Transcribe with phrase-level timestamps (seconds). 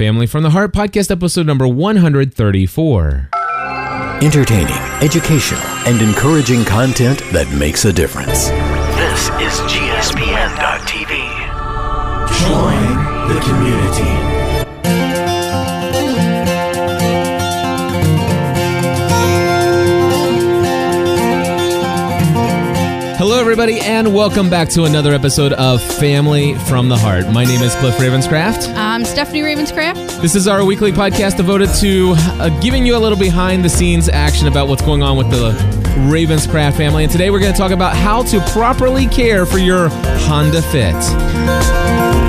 [0.00, 3.28] Family from the Heart podcast episode number 134.
[4.22, 8.48] Entertaining, educational, and encouraging content that makes a difference.
[8.96, 11.10] This is GSPN.TV.
[12.48, 14.29] Join the community.
[23.50, 27.30] Everybody, and welcome back to another episode of Family from the Heart.
[27.30, 28.72] My name is Cliff Ravenscraft.
[28.76, 30.22] I'm Stephanie Ravenscraft.
[30.22, 34.08] This is our weekly podcast devoted to uh, giving you a little behind the scenes
[34.08, 35.50] action about what's going on with the
[36.08, 37.02] Ravenscraft family.
[37.02, 40.94] And today we're going to talk about how to properly care for your Honda Fit.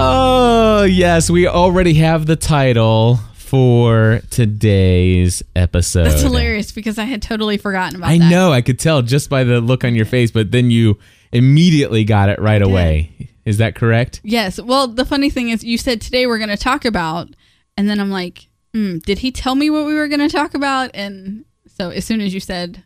[0.00, 6.04] Oh, yes, we already have the title for today's episode.
[6.04, 8.30] That's hilarious because I had totally forgotten about I that.
[8.30, 10.98] know, I could tell just by the look on your face, but then you
[11.32, 13.30] immediately got it right away.
[13.46, 14.20] Is that correct?
[14.22, 14.60] Yes.
[14.60, 17.30] Well, the funny thing is, you said today we're going to talk about,
[17.78, 20.52] and then I'm like, hmm, did he tell me what we were going to talk
[20.54, 20.90] about?
[20.92, 22.84] And so as soon as you said,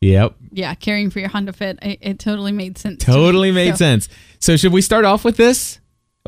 [0.00, 0.36] Yep.
[0.52, 3.00] yeah, caring for your Honda Fit, it, it totally made sense.
[3.00, 3.64] to Totally me.
[3.64, 4.08] made So- sense.
[4.38, 5.77] So should we start off with this?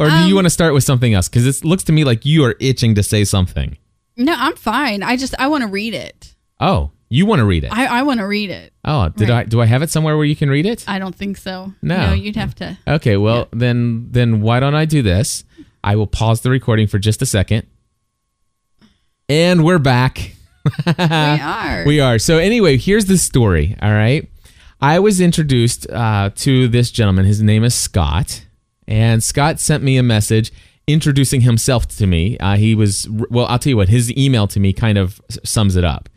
[0.01, 1.29] Or do you Um, want to start with something else?
[1.29, 3.77] Because it looks to me like you are itching to say something.
[4.17, 5.03] No, I'm fine.
[5.03, 6.35] I just I want to read it.
[6.59, 7.73] Oh, you want to read it?
[7.73, 8.73] I, I want to read it.
[8.85, 9.47] oh, did right.
[9.47, 10.85] I do I have it somewhere where you can read it?
[10.89, 11.73] I don't think so.
[11.83, 12.13] No.
[12.13, 12.79] you'd have to.
[12.89, 15.45] Okay, well then then why don't I do this?
[15.85, 17.67] I will pause the recording for just a second.
[19.29, 20.35] And we're back.
[20.87, 21.85] we are.
[21.87, 22.19] We are.
[22.19, 23.77] So anyway, here's the story.
[23.81, 24.29] All right.
[24.81, 27.27] I was introduced uh, to this gentleman.
[27.27, 28.47] His name is Scott,
[28.91, 30.53] and Scott sent me a message
[30.87, 32.37] introducing himself to me.
[32.39, 33.47] Uh, he was well.
[33.47, 33.89] I'll tell you what.
[33.89, 36.09] His email to me kind of sums it up.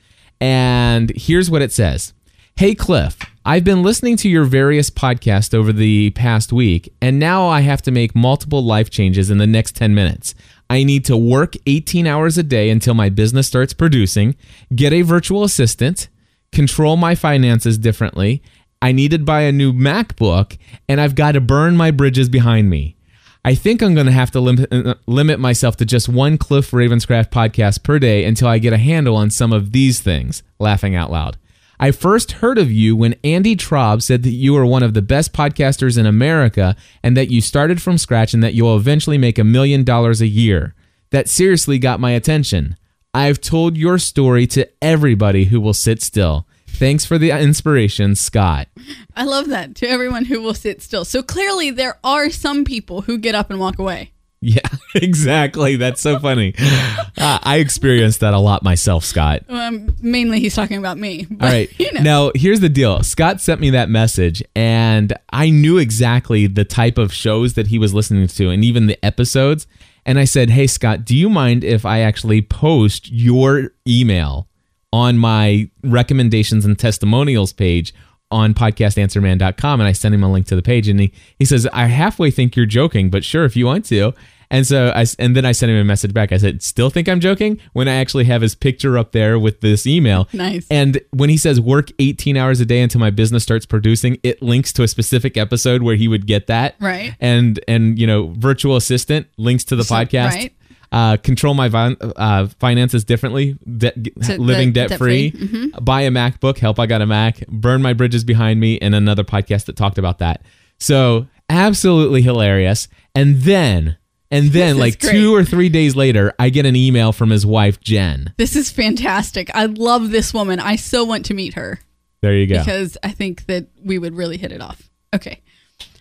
[0.41, 2.13] And here's what it says.
[2.55, 7.47] Hey Cliff, I've been listening to your various podcasts over the past week, and now
[7.47, 10.35] I have to make multiple life changes in the next 10 minutes.
[10.69, 14.35] I need to work 18 hours a day until my business starts producing,
[14.75, 16.09] get a virtual assistant,
[16.51, 18.43] control my finances differently.
[18.83, 20.57] I need to buy a new MacBook,
[20.89, 22.97] and I've got to burn my bridges behind me.
[23.45, 26.71] I think I'm going to have to limit, uh, limit myself to just one Cliff
[26.71, 30.43] Ravenscraft podcast per day until I get a handle on some of these things.
[30.59, 31.37] Laughing out loud.
[31.79, 35.01] I first heard of you when Andy Traub said that you are one of the
[35.01, 39.39] best podcasters in America and that you started from scratch and that you'll eventually make
[39.39, 40.75] a million dollars a year.
[41.11, 42.75] That seriously got my attention.
[43.13, 46.47] I've told your story to everybody who will sit still.
[46.73, 48.67] Thanks for the inspiration, Scott.
[49.15, 51.05] I love that to everyone who will sit still.
[51.05, 54.11] So clearly, there are some people who get up and walk away.
[54.41, 55.77] Yeah, exactly.
[55.77, 56.53] That's so funny.
[56.59, 59.43] Uh, I experienced that a lot myself, Scott.
[59.47, 61.25] Um, mainly, he's talking about me.
[61.29, 61.69] But, All right.
[61.79, 63.01] You know, Now, here's the deal.
[63.03, 67.79] Scott sent me that message, and I knew exactly the type of shows that he
[67.79, 69.65] was listening to and even the episodes.
[70.05, 74.49] And I said, Hey, Scott, do you mind if I actually post your email
[74.93, 77.93] on my recommendations and testimonials page
[78.31, 79.81] on podcastanswerman.com?
[79.81, 82.31] And I sent him a link to the page, and he, he says, I halfway
[82.31, 84.13] think you're joking, but sure, if you want to.
[84.51, 86.31] And so I, and then I sent him a message back.
[86.31, 89.61] I said, "Still think I'm joking?" When I actually have his picture up there with
[89.61, 90.27] this email.
[90.33, 90.67] Nice.
[90.69, 94.43] And when he says work 18 hours a day until my business starts producing, it
[94.43, 96.75] links to a specific episode where he would get that.
[96.79, 97.15] Right.
[97.19, 100.29] And and you know, virtual assistant links to the So- podcast.
[100.35, 100.53] right.
[100.93, 105.71] Uh, control my vi- uh, finances differently, de- To- living debt free, debt-free.
[105.81, 109.23] buy a MacBook, help I got a Mac, burn my bridges behind me, and another
[109.23, 110.43] podcast that talked about that.
[110.77, 112.87] So absolutely hilarious.
[113.15, 113.97] And then,
[114.29, 117.43] and then, is like two or three days later, I get an email from his
[117.43, 118.31] wife Jen.
[118.37, 119.49] this is fantastic.
[119.55, 120.59] I love this woman.
[120.59, 121.79] I so want to meet her
[122.21, 122.59] There you go.
[122.59, 124.89] because I think that we would really hit it off.
[125.13, 125.41] Okay.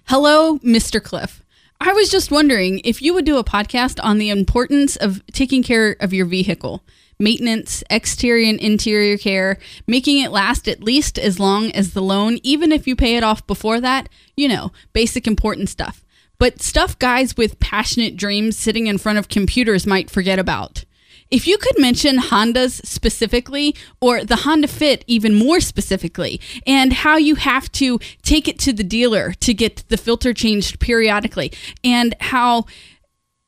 [0.05, 1.03] Hello, Mr.
[1.03, 1.42] Cliff.
[1.85, 5.65] I was just wondering if you would do a podcast on the importance of taking
[5.65, 6.85] care of your vehicle,
[7.19, 12.39] maintenance, exterior and interior care, making it last at least as long as the loan,
[12.45, 14.09] even if you pay it off before that.
[14.37, 16.05] You know, basic important stuff.
[16.39, 20.85] But stuff guys with passionate dreams sitting in front of computers might forget about.
[21.33, 27.17] If you could mention Hondas specifically, or the Honda Fit even more specifically, and how
[27.17, 31.51] you have to take it to the dealer to get the filter changed periodically,
[31.83, 32.67] and how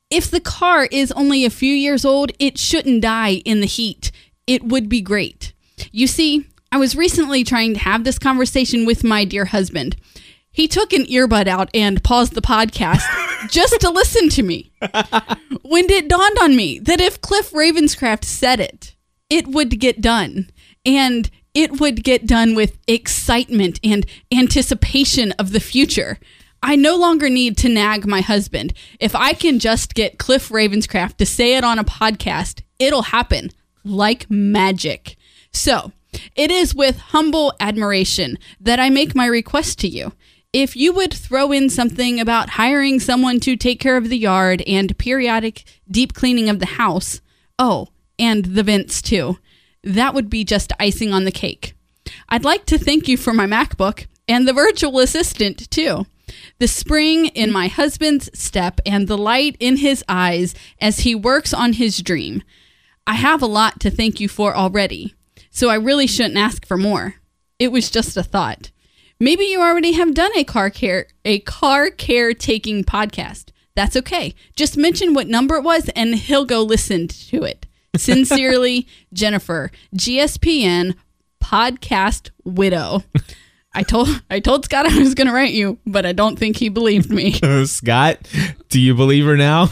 [0.09, 4.11] if the car is only a few years old, it shouldn't die in the heat,
[4.47, 5.53] it would be great.
[5.93, 9.97] You see, I was recently trying to have this conversation with my dear husband.
[10.55, 13.03] He took an earbud out and paused the podcast
[13.51, 14.73] just to listen to me
[15.62, 18.95] when it dawned on me that if Cliff Ravenscraft said it,
[19.29, 20.49] it would get done.
[20.87, 26.21] And it would get done with excitement and anticipation of the future.
[26.62, 28.75] I no longer need to nag my husband.
[29.01, 33.51] If I can just get Cliff Ravenscraft to say it on a podcast, it'll happen
[33.83, 35.17] like magic.
[35.53, 35.93] So,
[36.37, 40.12] it is with humble admiration that I make my request to you.
[40.55, 44.62] If you would throw in something about hiring someone to take care of the yard
[44.69, 47.21] and periodic deep cleaning of the house,
[47.59, 47.89] oh,
[48.21, 49.39] and the vents too,
[49.83, 51.75] that would be just icing on the cake.
[52.29, 56.06] I'd like to thank you for my MacBook and the virtual assistant too.
[56.61, 61.53] The spring in my husband's step and the light in his eyes as he works
[61.53, 62.45] on his dream.
[63.09, 65.17] I have a lot to thank you for already,
[65.51, 67.17] so I really shouldn't ask for more.
[67.59, 68.71] It was just a thought.
[69.21, 73.51] Maybe you already have done a car care a car caretaking podcast.
[73.77, 74.35] That's okay.
[74.57, 77.67] Just mention what number it was and he'll go listen to it.
[77.97, 80.95] Sincerely, Jennifer, GSPN
[81.43, 83.03] podcast widow.
[83.73, 86.57] I told I told Scott I was going to write you, but I don't think
[86.57, 87.33] he believed me.
[87.67, 88.29] Scott,
[88.69, 89.71] do you believe her now?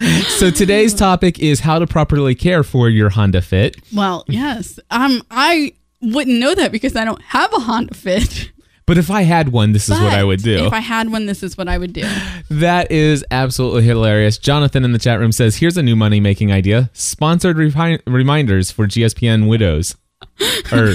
[0.28, 3.76] so today's topic is how to properly care for your Honda Fit.
[3.92, 4.80] Well, yes.
[4.90, 8.52] Um I wouldn't know that because I don't have a Honda Fit.
[8.86, 10.64] But if I had one, this is what I would do.
[10.66, 12.08] If I had one, this is what I would do.
[12.48, 14.38] That is absolutely hilarious.
[14.38, 18.70] Jonathan in the chat room says, "Here's a new money making idea: sponsored repi- reminders
[18.70, 19.94] for GSPN widows."
[20.72, 20.94] or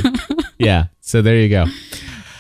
[0.58, 1.66] yeah, so there you go.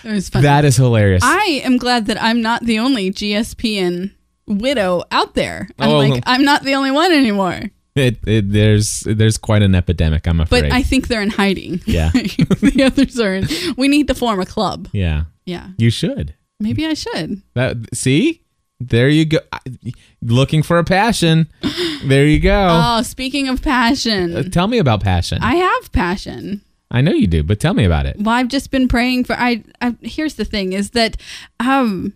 [0.03, 1.21] That is hilarious.
[1.23, 4.11] I am glad that I'm not the only GSPN
[4.47, 5.69] widow out there.
[5.79, 5.97] I'm Oh.
[5.99, 7.61] like, I'm not the only one anymore.
[7.95, 10.27] It, it, there's there's quite an epidemic.
[10.27, 10.61] I'm afraid.
[10.63, 11.81] But I think they're in hiding.
[11.85, 12.09] Yeah.
[12.13, 13.47] the others are in.
[13.77, 14.87] We need to form a club.
[14.93, 15.69] yeah, Yeah.
[15.77, 16.33] you should.
[16.59, 17.41] Maybe I should.
[17.55, 18.41] That see,
[18.79, 19.39] there you go.
[20.21, 21.47] Looking for a passion.
[22.05, 22.67] There you go.
[22.71, 25.39] Oh, speaking of passion, Uh, tell me about passion.
[25.41, 26.61] I, I have passion.
[26.91, 28.17] I know you do, but tell me about it.
[28.19, 29.33] Well, I've just been praying for.
[29.33, 31.17] I, I here's the thing: is that
[31.59, 32.13] um,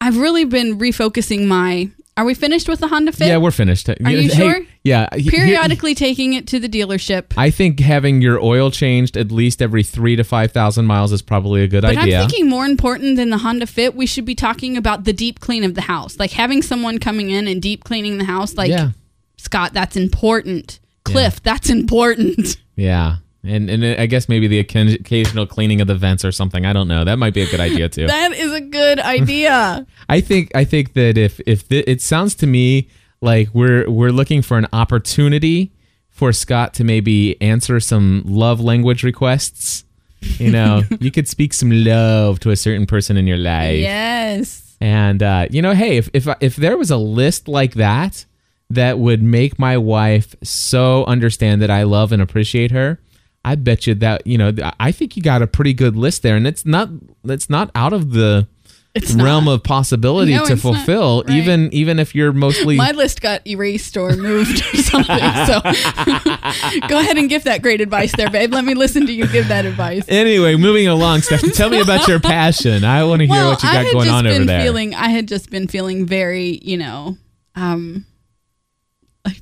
[0.00, 1.90] I've really been refocusing my.
[2.18, 3.28] Are we finished with the Honda Fit?
[3.28, 3.90] Yeah, we're finished.
[3.90, 4.60] Are you sure?
[4.82, 5.08] Yeah.
[5.10, 7.34] periodically taking it to the dealership.
[7.36, 11.20] I think having your oil changed at least every three to five thousand miles is
[11.20, 12.22] probably a good But idea.
[12.22, 15.40] I'm thinking more important than the Honda Fit, we should be talking about the deep
[15.40, 16.18] clean of the house.
[16.18, 18.54] Like having someone coming in and deep cleaning the house.
[18.54, 18.92] Like, yeah,
[19.36, 20.80] Scott, that's important.
[21.04, 22.56] Cliff, that's important.
[22.76, 23.16] yeah,
[23.48, 26.64] and and I guess maybe the occasional cleaning of the vents or something.
[26.64, 27.04] I don't know.
[27.04, 28.06] That might be a good idea too.
[28.16, 29.86] That is a good idea.
[30.08, 32.88] I think I think that if if the, it sounds to me
[33.20, 35.72] like we're we're looking for an opportunity
[36.10, 39.84] for Scott to maybe answer some love language requests.
[40.20, 43.78] You know, you could speak some love to a certain person in your life.
[43.78, 44.76] yes.
[44.80, 48.24] And uh, you know, hey, if if if there was a list like that
[48.70, 52.98] that would make my wife so understand that I love and appreciate her,
[53.46, 56.36] I bet you that you know I think you got a pretty good list there,
[56.36, 56.88] and it's not
[57.24, 58.48] it's not out of the
[58.94, 59.52] It's realm not.
[59.52, 60.74] of possibility No, to it's not.
[60.74, 61.36] fulfill, Right.
[61.36, 62.76] even even if you're mostly.
[62.76, 65.18] My list got erased or moved or something.
[65.46, 65.60] So
[66.88, 68.52] go ahead and give that great advice there, babe.
[68.52, 70.04] Let me listen to you give that advice.
[70.08, 72.84] Anyway, moving along, Stephanie, tell me about your passion.
[72.84, 74.44] I want to hear well, what you I got had going just on been over
[74.44, 74.62] there.
[74.62, 77.16] feeling I had just been feeling very, you know,
[77.54, 78.04] um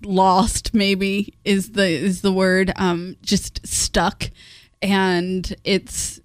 [0.02, 4.30] lost maybe is the is the word um just stuck.
[4.82, 6.20] And it's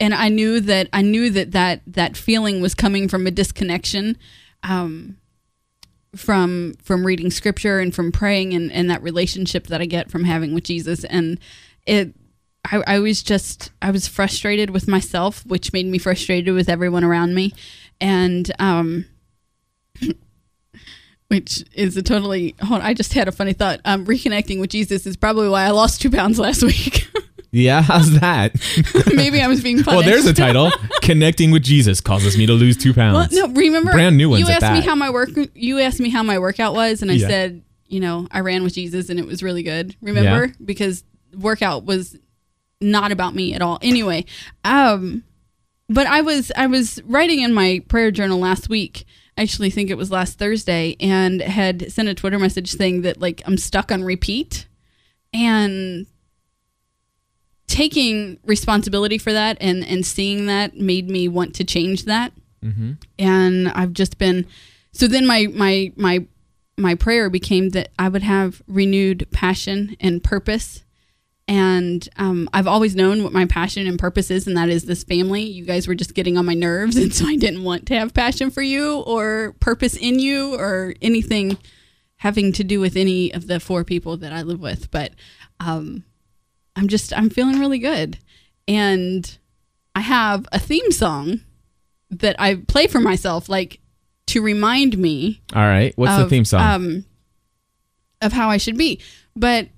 [0.00, 4.16] and I knew that I knew that that that feeling was coming from a disconnection
[4.62, 5.16] um
[6.14, 10.24] from from reading scripture and from praying and, and that relationship that I get from
[10.24, 11.04] having with Jesus.
[11.04, 11.38] And
[11.86, 12.14] it
[12.64, 17.04] I, I was just I was frustrated with myself, which made me frustrated with everyone
[17.04, 17.54] around me,
[18.00, 19.06] and um,
[21.32, 22.54] which is a totally.
[22.60, 23.80] Hold on, I just had a funny thought.
[23.86, 27.08] Um, reconnecting with Jesus is probably why I lost two pounds last week.
[27.50, 28.52] yeah, how's that?
[29.14, 29.96] Maybe I was being punished.
[29.96, 30.70] well, there's a title.
[31.02, 33.32] Connecting with Jesus causes me to lose two Well, pounds.
[33.32, 35.30] no, remember Brand new ones You asked me how my work.
[35.54, 37.28] You asked me how my workout was, and I Yeah.
[37.28, 39.96] said, you know, I ran with Jesus, and it was really good.
[40.02, 41.02] Remember, because
[41.36, 42.16] workout was
[42.80, 43.78] not about me at all.
[43.80, 44.26] Anyway,
[44.64, 45.24] um,
[45.88, 49.04] but I was I was writing in my prayer journal last week.
[49.36, 53.20] I actually think it was last Thursday, and had sent a Twitter message saying that
[53.20, 54.66] like I'm stuck on repeat,
[55.32, 56.06] and
[57.66, 62.32] taking responsibility for that and and seeing that made me want to change that.
[62.62, 62.92] Mm-hmm.
[63.18, 64.46] And I've just been
[64.92, 66.26] so then my my my
[66.76, 70.84] my prayer became that I would have renewed passion and purpose
[71.52, 75.04] and um, I've always known what my passion and purpose is and that is this
[75.04, 77.98] family you guys were just getting on my nerves and so I didn't want to
[77.98, 81.58] have passion for you or purpose in you or anything
[82.16, 85.12] having to do with any of the four people that I live with but
[85.60, 86.04] um,
[86.76, 88.18] I'm just I'm feeling really good
[88.66, 89.38] and
[89.94, 91.40] I have a theme song
[92.10, 93.80] that I play for myself, like
[94.28, 95.92] to remind me All right.
[95.96, 96.60] What's the theme song?
[96.60, 97.04] Um,
[98.20, 99.00] of how I should be.
[99.34, 99.68] But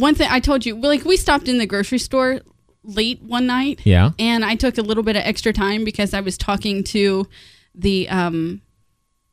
[0.00, 2.40] one thing I told you, like we stopped in the grocery store
[2.84, 3.80] late one night.
[3.84, 4.10] Yeah.
[4.18, 7.26] And I took a little bit of extra time because I was talking to
[7.74, 8.62] the um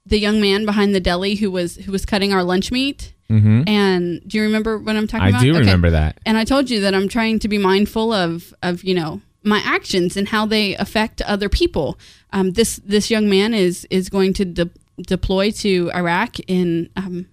[0.05, 3.13] the young man behind the deli who was who was cutting our lunch meat.
[3.29, 3.63] mm-hmm.
[3.67, 5.41] And do you remember what I'm talking I about?
[5.41, 5.59] I do Okay.
[5.59, 6.19] remember that.
[6.25, 9.61] And I told you that I'm trying to be mindful of of you know my
[9.63, 11.97] actions and how they affect other people.
[12.33, 14.69] Um, this this young man is is going to de-
[15.07, 17.27] deploy to Iraq in um,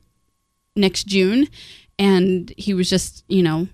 [0.77, 1.49] next June,
[2.03, 3.69] and he was just you know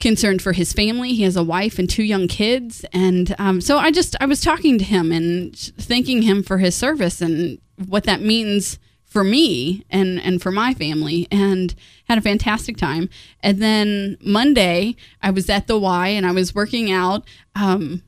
[0.00, 1.12] concerned for his family.
[1.12, 4.40] He has a wife and two young kids, and um, so I just I was
[4.40, 9.84] talking to him and thanking him for his service and what that means for me
[9.90, 13.10] and and for my family, and had a fantastic time.
[13.40, 18.02] And then Monday I was at the Y and I was working out um,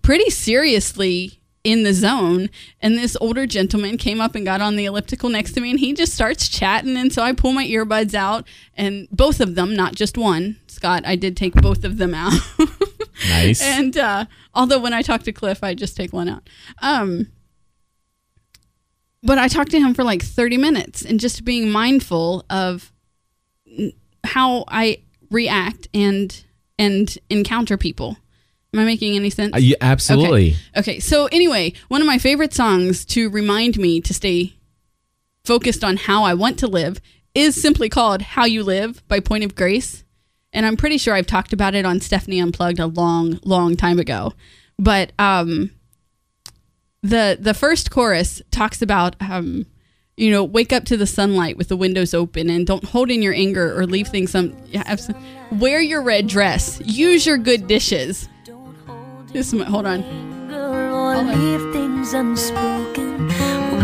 [0.00, 2.50] pretty seriously in the zone
[2.80, 5.78] and this older gentleman came up and got on the elliptical next to me and
[5.78, 9.76] he just starts chatting and so I pull my earbuds out and both of them
[9.76, 10.56] not just one.
[10.66, 12.32] Scott I did take both of them out.
[13.28, 13.62] Nice.
[13.62, 16.48] and uh, although when I talk to Cliff I just take one out.
[16.80, 17.28] Um
[19.22, 22.92] but I talked to him for like 30 minutes and just being mindful of
[24.24, 26.44] how I react and
[26.78, 28.16] and encounter people
[28.74, 30.56] am I making any sense Uh, absolutely.
[30.76, 34.54] Okay, so anyway, one of my favorite songs to remind me to stay
[35.44, 37.00] focused on how I want to live
[37.34, 40.04] is simply called How You Live by Point of Grace.
[40.52, 43.98] And I'm pretty sure I've talked about it on Stephanie Unplugged a long, long time
[43.98, 44.34] ago.
[44.78, 45.70] But um
[47.02, 49.66] the the first chorus talks about um
[50.14, 53.22] you know, wake up to the sunlight with the windows open and don't hold in
[53.22, 54.94] your anger or leave things some yeah,
[55.52, 56.80] wear your red dress.
[56.84, 58.28] Use your good dishes.
[59.32, 60.02] This is my, hold on.
[60.50, 61.26] Hold on.
[61.40, 63.28] leave things unspoken.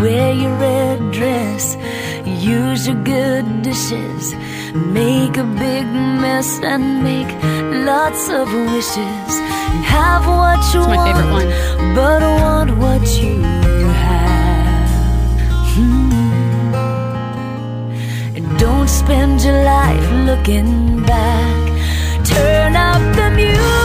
[0.03, 1.77] Wear your red dress,
[2.27, 4.35] use your good dishes,
[4.75, 5.87] make a big
[6.23, 7.31] mess and make
[7.87, 9.31] lots of wishes.
[9.97, 11.49] Have what you It's my want, favorite one.
[11.95, 13.43] but want what you
[14.07, 14.91] have.
[15.75, 16.75] Hmm.
[18.37, 21.57] And don't spend your life looking back.
[22.25, 23.78] Turn up the music.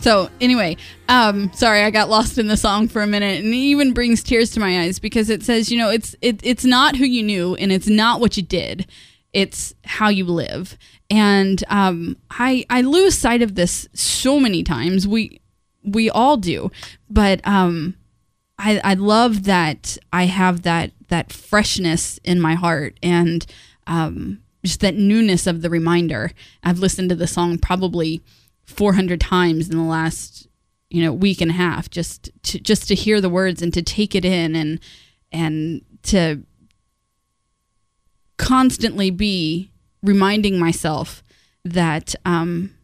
[0.00, 0.78] So anyway,
[1.08, 4.22] um, sorry, I got lost in the song for a minute, and it even brings
[4.22, 7.22] tears to my eyes because it says, you know, it's it, it's not who you
[7.22, 8.86] knew, and it's not what you did,
[9.34, 10.78] it's how you live.
[11.10, 15.06] And um, I I lose sight of this so many times.
[15.06, 15.40] We
[15.84, 16.70] we all do,
[17.10, 17.94] but um,
[18.58, 23.44] I I love that I have that that freshness in my heart and
[23.86, 26.32] um, just that newness of the reminder.
[26.62, 28.22] I've listened to the song probably
[28.70, 30.48] 400 times in the last
[30.88, 33.82] you know week and a half just to just to hear the words and to
[33.82, 34.80] take it in and
[35.32, 36.42] and to
[38.36, 39.70] constantly be
[40.02, 41.22] reminding myself
[41.64, 42.74] that um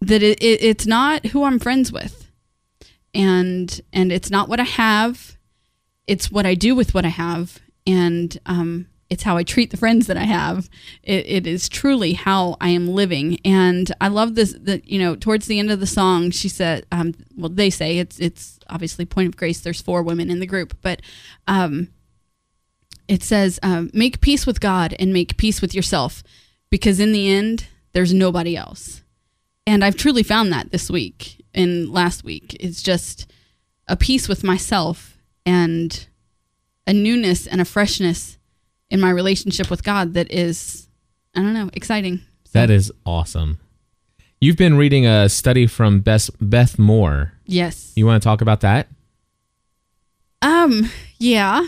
[0.00, 2.30] that it, it, it's not who I'm friends with.
[3.12, 5.36] And and it's not what I have.
[6.06, 7.58] It's what I do with what I have.
[7.86, 10.70] And um it's how I treat the friends that I have.
[11.02, 14.54] It, it is truly how I am living, and I love this.
[14.58, 17.98] That you know, towards the end of the song, she said, um, "Well, they say
[17.98, 19.60] it's it's obviously Point of Grace.
[19.60, 21.02] There's four women in the group, but
[21.48, 21.88] um,
[23.08, 26.22] it says, um, make peace with God and make peace with yourself,
[26.70, 29.02] because in the end, there's nobody else."
[29.66, 32.56] And I've truly found that this week and last week.
[32.60, 33.30] It's just
[33.88, 36.06] a peace with myself and
[36.86, 38.38] a newness and a freshness
[38.90, 40.88] in my relationship with God that is,
[41.34, 42.20] I don't know, exciting.
[42.52, 43.60] That is awesome.
[44.40, 47.34] You've been reading a study from Beth, Beth Moore.
[47.44, 47.92] Yes.
[47.94, 48.88] You want to talk about that?
[50.42, 50.90] Um.
[51.18, 51.66] Yeah.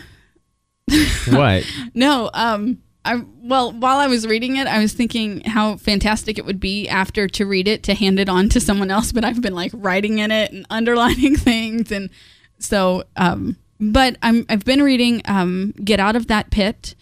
[1.31, 1.65] What?
[1.95, 2.31] No.
[2.35, 2.83] Um.
[3.05, 6.89] I well, while I was reading it, I was thinking how fantastic it would be
[6.89, 9.13] after to read it to hand it on to someone else.
[9.13, 12.11] But I've been like writing in it and underlining things, and
[12.59, 13.05] so.
[13.17, 13.57] Um.
[13.79, 16.95] But I'm I've been reading um Get Out of That Pit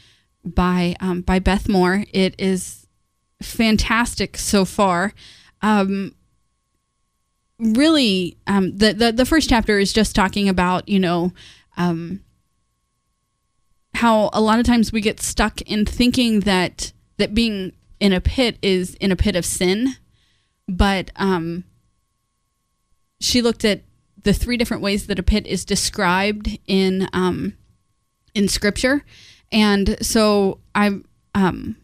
[0.45, 2.05] by um by Beth Moore.
[2.13, 2.87] It is
[3.43, 5.13] fantastic so far.
[5.63, 6.15] Um.
[7.63, 11.35] Really, um, the, the the first chapter is just talking about you know,
[11.77, 12.25] um,
[13.93, 18.21] how a lot of times we get stuck in thinking that that being in a
[18.23, 19.89] pit is in a pit of sin,
[20.67, 21.65] but um,
[23.21, 23.83] she looked at
[24.23, 27.59] the three different ways that a pit is described in um,
[28.35, 29.05] in scripture,
[29.53, 31.05] and so I'm
[31.35, 31.77] um,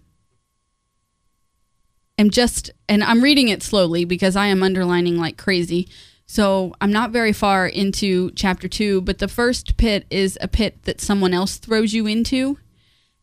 [2.19, 5.89] am just and I'm reading it slowly because I am underlining like crazy.
[6.29, 10.83] So I'm not very far into chapter two, but the first pit is a pit
[10.83, 12.59] that someone else throws you into,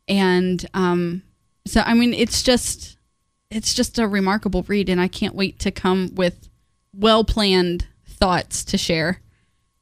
[0.08, 1.24] and um,
[1.66, 2.98] so I mean it's just
[3.50, 6.50] it's just a remarkable read, and I can't wait to come with
[6.94, 9.22] well planned thoughts to share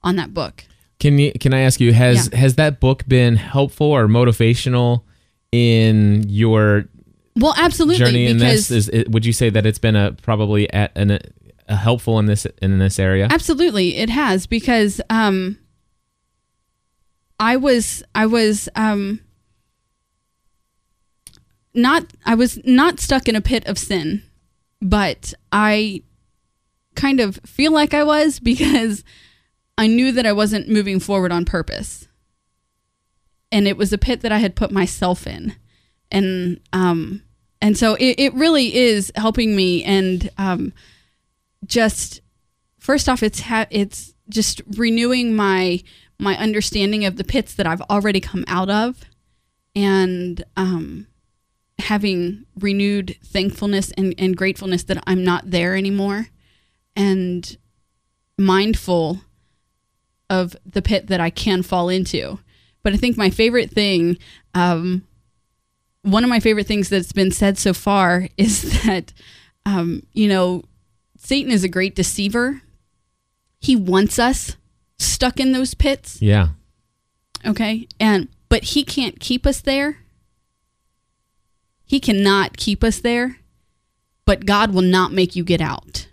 [0.03, 0.65] on that book.
[1.01, 2.37] Can you can I ask you has Yeah.
[2.37, 5.01] has that book been helpful or motivational
[5.51, 6.85] in your
[7.35, 8.69] Well, absolutely, journey in this?
[8.69, 11.17] Is it, would you say that it's been a probably at an,
[11.67, 13.27] a helpful in this in this area?
[13.31, 15.57] Absolutely, it has because um,
[17.39, 19.21] I was I was um,
[21.73, 24.21] not I was not stuck in a pit of sin,
[24.83, 26.03] but I
[26.95, 29.03] kind of feel like I was because
[29.81, 32.07] I knew that I wasn't moving forward on purpose,
[33.51, 35.55] and it was a pit that I had put myself in,
[36.11, 37.23] and um,
[37.59, 40.71] and so it, it really is helping me and um,
[41.65, 42.21] just
[42.77, 45.81] first off it's ha- it's just renewing my
[46.19, 49.01] my understanding of the pits that I've already come out of
[49.75, 51.07] and um
[51.79, 56.27] having renewed thankfulness and, and gratefulness that I'm not there anymore
[56.95, 57.57] and
[58.37, 59.21] mindful
[60.31, 62.39] of the pit that I can fall into.
[62.83, 64.17] But I think my favorite thing,
[64.55, 65.05] um,
[66.03, 69.13] one of my favorite things that's been said so far is that,
[69.65, 70.63] um, you know,
[71.17, 72.61] Satan is a great deceiver.
[73.59, 74.55] He wants us
[74.97, 76.19] stuck in those pits.
[76.21, 76.47] yeah.
[77.45, 77.87] Okay.
[77.99, 79.97] And, but he can't keep us there.
[81.85, 83.37] He cannot keep us there,
[84.25, 86.07] but God will not make you get out.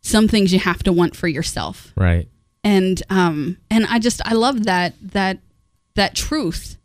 [0.00, 1.92] Some things you have to want for yourself.
[1.96, 2.28] Right.
[2.64, 5.38] And, um, and I just, I love that, that,
[5.94, 6.76] that truth.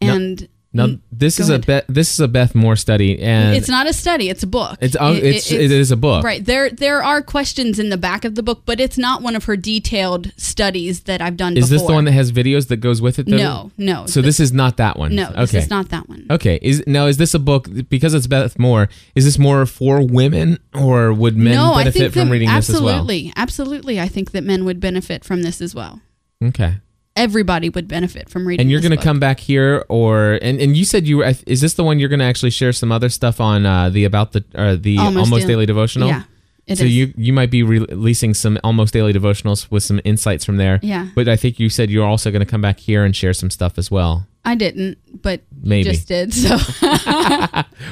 [0.00, 1.66] And Now Mm, this go is a ahead.
[1.66, 4.76] Beth, this is a Beth Moore study, and it's not a study; it's a book.
[4.80, 6.24] It's- oh, it's- it is a book.
[6.24, 6.44] right?
[6.44, 9.44] There, there are questions in the back of the book, but it's not one of
[9.44, 11.54] her detailed studies that I've done.
[11.54, 11.64] Before.
[11.64, 11.78] Is before.
[11.78, 13.26] this the one that has videos that goes with it?
[13.26, 13.36] Though?
[13.36, 14.06] No, no.
[14.06, 15.14] So this is not that one.
[15.14, 15.40] no, Okay.
[15.42, 16.26] this is not that one.
[16.28, 16.58] Okay.
[16.60, 18.88] Is now is this a book because it's Beth Moore?
[19.14, 22.80] Is this more for women, or would men no, benefit from that reading this as
[22.80, 22.88] well?
[22.94, 24.00] absolutely, absolutely.
[24.00, 26.00] I think that men would benefit from this as well.
[26.42, 26.74] Okay.
[27.16, 28.62] Everybody would benefit from reading.
[28.64, 31.32] And you're going to come back here, or and, and you said you were.
[31.46, 34.04] Is this the one you're going to actually share some other stuff on uh, the
[34.04, 36.08] about the uh, the almost, Almost daily, Daily- devotional?
[36.08, 36.22] Yeah,
[36.66, 36.92] it so is.
[36.92, 40.80] you you might be re- releasing some almost daily devotionals with some insights from there.
[40.82, 41.08] Yeah.
[41.14, 43.48] But I think you said you're also going to come back here and share some
[43.50, 44.26] stuff as well.
[44.44, 45.84] I didn't, but Maybe.
[45.84, 46.34] just did.
[46.34, 46.56] So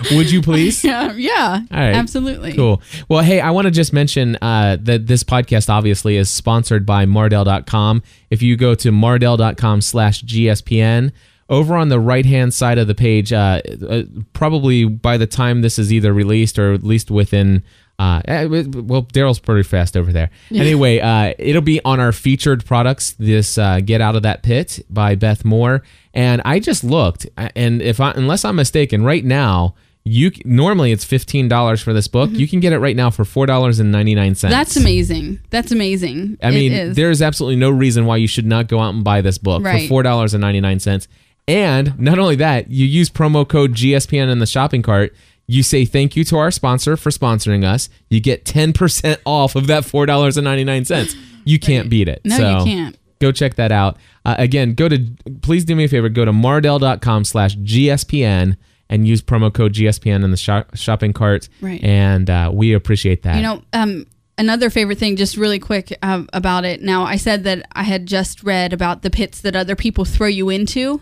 [0.16, 0.84] Would you please?
[0.84, 1.94] yeah, yeah, right.
[1.94, 2.52] absolutely.
[2.52, 2.82] Cool.
[3.08, 7.06] Well, hey, I want to just mention uh, that this podcast obviously is sponsored by
[7.06, 8.02] Mardel.com.
[8.30, 11.12] If you go to Mardel.com slash GSPN,
[11.48, 15.60] over on the right hand side of the page, uh, uh, probably by the time
[15.60, 17.62] this is either released or at least within.
[18.02, 20.30] Uh, eh, well, Daryl's pretty fast over there.
[20.50, 23.12] Anyway, uh, it'll be on our featured products.
[23.12, 27.80] This uh, "Get Out of That Pit" by Beth Moore, and I just looked, and
[27.80, 32.30] if I, unless I'm mistaken, right now you normally it's fifteen dollars for this book.
[32.32, 34.52] You can get it right now for four dollars and ninety nine cents.
[34.52, 34.58] Mm-hmm.
[34.60, 35.40] That's amazing.
[35.50, 36.38] That's amazing.
[36.42, 36.96] I It mean, is.
[36.96, 39.62] there is absolutely no reason why you should not go out and buy this book
[39.62, 39.82] Right.
[39.82, 41.06] for four dollars and ninety nine cents.
[41.48, 45.14] And not only that, you use promo code GSPN in the shopping cart.
[45.46, 47.88] You say thank you to our sponsor for sponsoring us.
[48.08, 51.14] You get ten percent off of that four dollars and ninety nine cents.
[51.44, 52.20] You can't beat it.
[52.24, 52.98] No, so you can't.
[53.20, 53.98] Go check that out.
[54.24, 54.98] Uh, again, go to
[55.42, 56.08] please do me a favor.
[56.08, 58.56] Go to mardel.com slash GSPN
[58.88, 61.48] and use promo code GSPN in the shop, shopping cart.
[61.60, 61.82] Right.
[61.82, 63.36] And uh, we appreciate that.
[63.36, 66.82] You know, um, another favorite thing, just really quick uh, about it.
[66.82, 70.26] Now, I said that I had just read about the pits that other people throw
[70.26, 71.00] you into,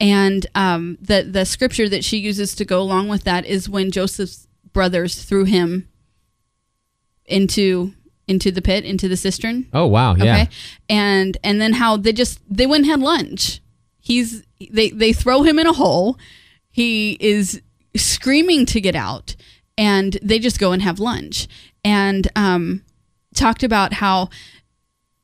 [0.00, 3.90] and um, the the scripture that she uses to go along with that is when
[3.90, 5.88] Joseph's brothers threw him
[7.26, 7.92] into
[8.26, 9.66] into the pit, into the cistern.
[9.72, 10.42] oh wow, yeah.
[10.42, 10.48] Okay.
[10.88, 13.60] And and then how they just they went and had lunch.
[14.00, 16.18] He's they they throw him in a hole.
[16.70, 17.60] He is
[17.96, 19.36] screaming to get out
[19.76, 21.46] and they just go and have lunch.
[21.84, 22.84] And um
[23.34, 24.30] talked about how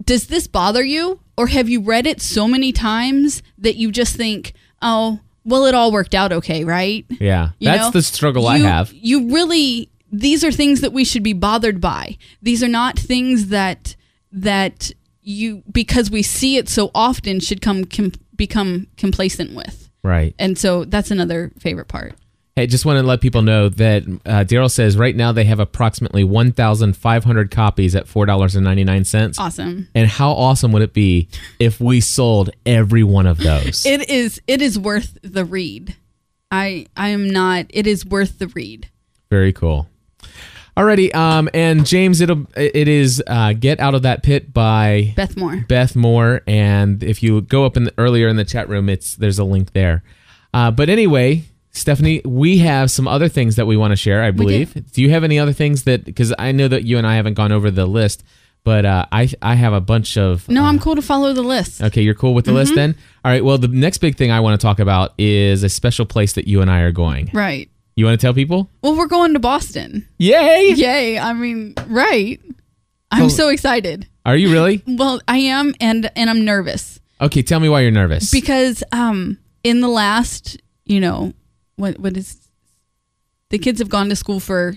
[0.05, 4.17] does this bother you or have you read it so many times that you just
[4.17, 7.91] think, "Oh, well it all worked out okay, right?" Yeah, You that's know?
[7.91, 8.93] the struggle I have.
[8.93, 12.17] You really these are things that we should be bothered by.
[12.43, 13.97] These are not things that
[14.33, 19.91] that you because we see it so often should come com, become complacent with.
[20.03, 20.35] Right.
[20.39, 22.15] And so that's another favorite part.
[22.59, 25.61] Hey, just want to let people know that uh, Daryl says right now they have
[25.61, 29.39] approximately 1,500 copies at $4.99.
[29.39, 29.89] Awesome.
[29.95, 33.85] And how awesome would it be if we sold every one of those?
[33.85, 35.97] It is it is worth the read.
[36.51, 38.89] I I am not it is worth the read.
[39.29, 39.91] Very cool.
[40.79, 45.37] Alrighty, um, and James, it'll it is uh, "Get Out of That Pit" by Beth
[45.37, 45.65] Moore.
[45.69, 49.15] Beth Moore, and if you go up in the, earlier in the chat room, it's
[49.15, 50.03] there's a link there.
[50.53, 51.45] Uh, but anyway,
[51.77, 54.23] Stephanie, we have some other things that we want to share.
[54.23, 54.93] I believe.
[54.93, 55.03] do.
[55.03, 56.05] you have any other things that?
[56.05, 58.25] Because I know that you and I haven't gone over the list,
[58.65, 60.49] but uh, I I have a bunch of.
[60.49, 61.83] No, I'm cool to follow the list.
[61.83, 62.95] Okay, you're cool with the list then.
[63.25, 63.45] All right.
[63.45, 66.49] Well, the next big thing I want to talk about is a special place that
[66.49, 67.31] you and I are going.
[67.33, 67.71] Right.
[67.95, 68.69] You want to tell people?
[68.83, 70.07] Well, we're going to Boston.
[70.19, 70.73] Yay!
[70.77, 71.19] Yay.
[71.19, 72.41] I mean, right.
[73.11, 74.07] I'm so excited.
[74.27, 74.83] Are you really?
[74.87, 78.31] Well, I am and and I'm nervous Okay, tell me why you're nervous.
[78.31, 81.33] because um in the last, you know,
[81.77, 82.49] what what is
[83.51, 84.77] the kids have gone to school for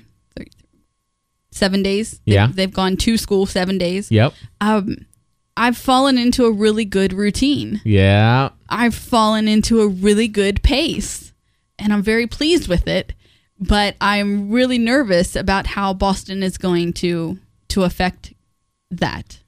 [1.52, 2.12] 7 days.
[2.26, 2.48] They've- Yeah.
[2.54, 4.12] They've gone to school 7 days.
[4.12, 4.34] yep.
[4.62, 4.98] Um
[5.58, 7.82] I've fallen into a really good routine.
[7.84, 8.50] Yeah.
[8.70, 11.34] I've fallen into a really good pace
[11.78, 13.14] and I'm very pleased with it.
[13.60, 18.34] But I'm really nervous about how Boston is going to to affect
[18.92, 19.40] that.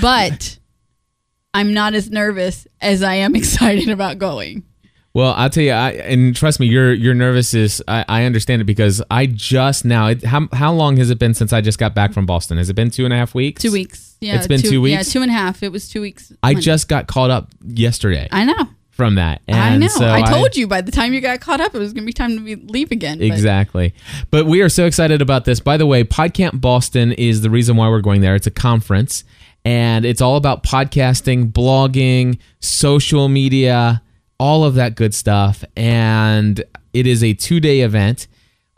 [0.00, 0.58] But
[1.54, 4.64] I'm not as nervous as I am excited about going.
[5.12, 7.52] Well, I'll tell you, I, and trust me, you're you're nervous.
[7.52, 10.06] Is I, I understand it because I just now.
[10.08, 12.58] It, how how long has it been since I just got back from Boston?
[12.58, 13.60] Has it been two and a half weeks?
[13.60, 14.16] Two weeks.
[14.20, 14.36] Yeah.
[14.36, 15.12] It's been two Yeah, weeks?
[15.12, 15.62] two and a half.
[15.64, 16.32] It was two weeks.
[16.42, 16.60] I Monday.
[16.62, 18.68] just got caught up yesterday I know.
[18.90, 19.40] from that.
[19.48, 19.88] And I know.
[19.88, 22.06] So I told you by the time you got caught up, it was going to
[22.06, 23.18] be time to be, leave again.
[23.18, 23.94] but- Exactly.
[24.30, 25.58] But we are so excited about this.
[25.58, 28.34] By the way, PodCamp Boston is the reason why we're going there.
[28.36, 29.24] It's a conference
[29.64, 34.02] and it's all about podcasting, blogging, social media,
[34.40, 35.62] all of that good stuff.
[35.76, 38.26] And it is a two day event.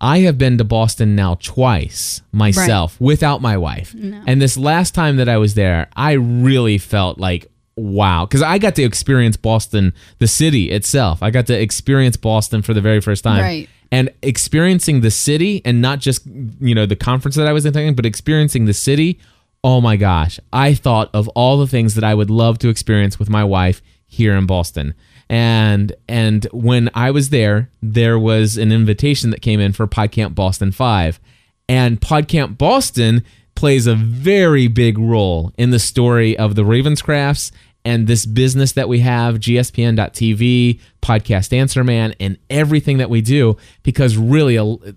[0.01, 3.95] I have been to Boston now twice myself without my wife.
[3.95, 7.47] And this last time that I was there, I really felt like,
[7.77, 8.27] wow.
[8.27, 11.23] Because I got to experience Boston, the city itself.
[11.23, 13.69] I got to experience Boston for the very first time Right.
[13.93, 16.27] and experiencing the city and not just
[16.61, 19.21] you know the conference that I was attending, but experiencing the city.
[19.63, 23.21] Oh my gosh, I thought of all the things that I would love to experience
[23.21, 24.95] with my wife here in Boston.
[25.29, 30.35] And and when I was there, there was an invitation that came in for PodCamp
[30.35, 31.21] Boston 5.
[31.69, 37.53] And PodCamp Boston plays a very big role in the story of the Ravenscrafts
[37.85, 43.57] and this business that we have, GSPN.TV, Podcast Answer Man, and everything that we do,
[43.83, 44.57] because really,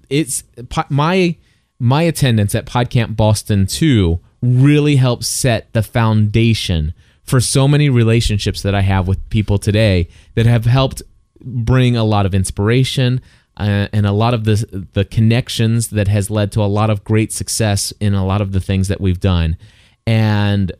[0.10, 0.44] it's
[0.90, 1.36] my
[1.80, 6.94] my attendance at PodCamp Boston 2 really helps set the foundation
[7.26, 11.02] for so many relationships that I have with people today that have helped
[11.42, 13.20] bring a lot of inspiration
[13.58, 17.04] uh, and a lot of the the connections that has led to a lot of
[17.04, 19.58] great success in a lot of the things that we've done.
[20.06, 20.72] And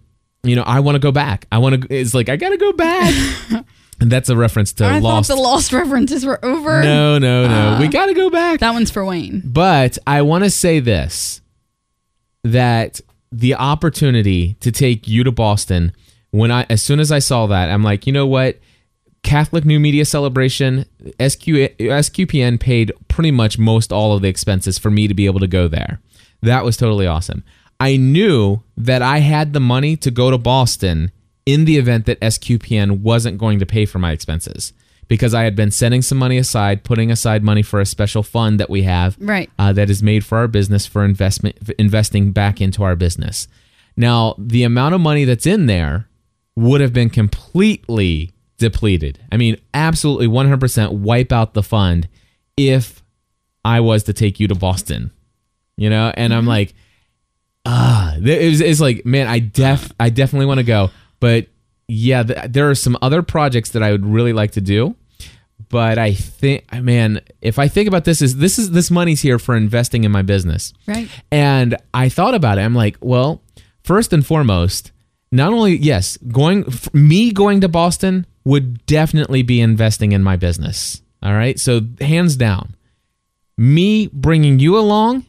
[0.44, 1.48] you know, I want to go back.
[1.52, 1.94] I want to.
[1.94, 3.14] It's like I got to go back.
[4.00, 5.30] and that's a reference to I Lost.
[5.30, 6.84] thought the Lost references were over.
[6.84, 7.80] no, no, no.
[7.80, 8.60] we got to go back.
[8.60, 9.42] That one's for Wayne.
[9.44, 11.42] But I want to say this
[12.44, 15.94] that the opportunity to take you to Boston
[16.36, 18.60] when I as soon as I saw that I'm like, you know what?
[19.24, 20.86] Catholic New Media Celebration
[21.20, 21.46] SQ,
[21.80, 25.48] SQPN paid pretty much most all of the expenses for me to be able to
[25.48, 26.00] go there.
[26.42, 27.44] That was totally awesome.
[27.80, 31.12] I knew that I had the money to go to Boston
[31.46, 34.74] in the event that SQPN wasn't going to pay for my expenses
[35.08, 38.60] because I had been setting some money aside, putting aside money for a special fund
[38.60, 39.50] that we have Right.
[39.58, 43.48] uh, that is made for our business for investment investing back into our business.
[43.98, 46.08] Now, the amount of money that's in there
[46.56, 49.20] would have been completely depleted.
[49.32, 52.08] I mean, absolutely 100% wipe out the fund
[52.58, 53.04] if
[53.64, 55.12] I was to take you to Boston.
[55.78, 56.74] You know, and I'm like,
[57.66, 60.90] ah, th- it was, it's like, man, I def, I definitely want to go,
[61.20, 61.48] but
[61.90, 64.96] yeah, th- there are some other projects that I would really like to do
[65.70, 69.40] but I think, man, if I think about this, is this is this money's here
[69.40, 71.10] for investing in my business, Right.
[71.32, 72.62] And I thought about it.
[72.62, 73.42] I'm like, well,
[73.84, 74.92] first and foremost,
[75.36, 81.02] not only yes, going me going to Boston would definitely be investing in my business.
[81.24, 82.76] All right, so hands down,
[83.58, 85.26] me bringing you along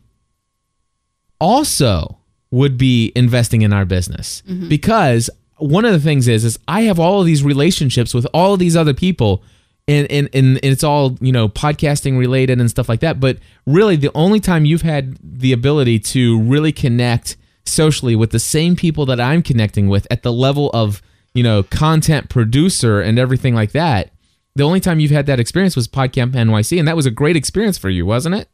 [1.40, 2.18] also
[2.50, 4.42] would be investing in our business.
[4.46, 4.68] Mm-hmm.
[4.68, 8.54] Because one of the things is is I have all of these relationships with all
[8.54, 9.42] of these other people
[9.88, 13.20] and, and and it's all you know podcasting related and stuff like that.
[13.20, 18.38] But really the only time you've had the ability to really connect socially with the
[18.38, 21.02] same people that I'm connecting with at the level of
[21.34, 24.10] you know content producer and everything like that
[24.56, 27.36] the only time you've had that experience was PodCamp NYC, and that was a great
[27.36, 28.48] experience for you, wasn't it?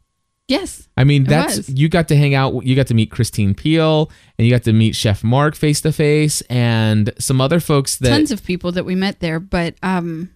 [0.48, 0.88] Yes.
[0.96, 1.68] I mean, that's was.
[1.68, 2.66] you got to hang out.
[2.66, 5.92] You got to meet Christine Peel, and you got to meet Chef Mark face to
[5.92, 10.35] face, and some other folks that Tons of people that we met there, but um,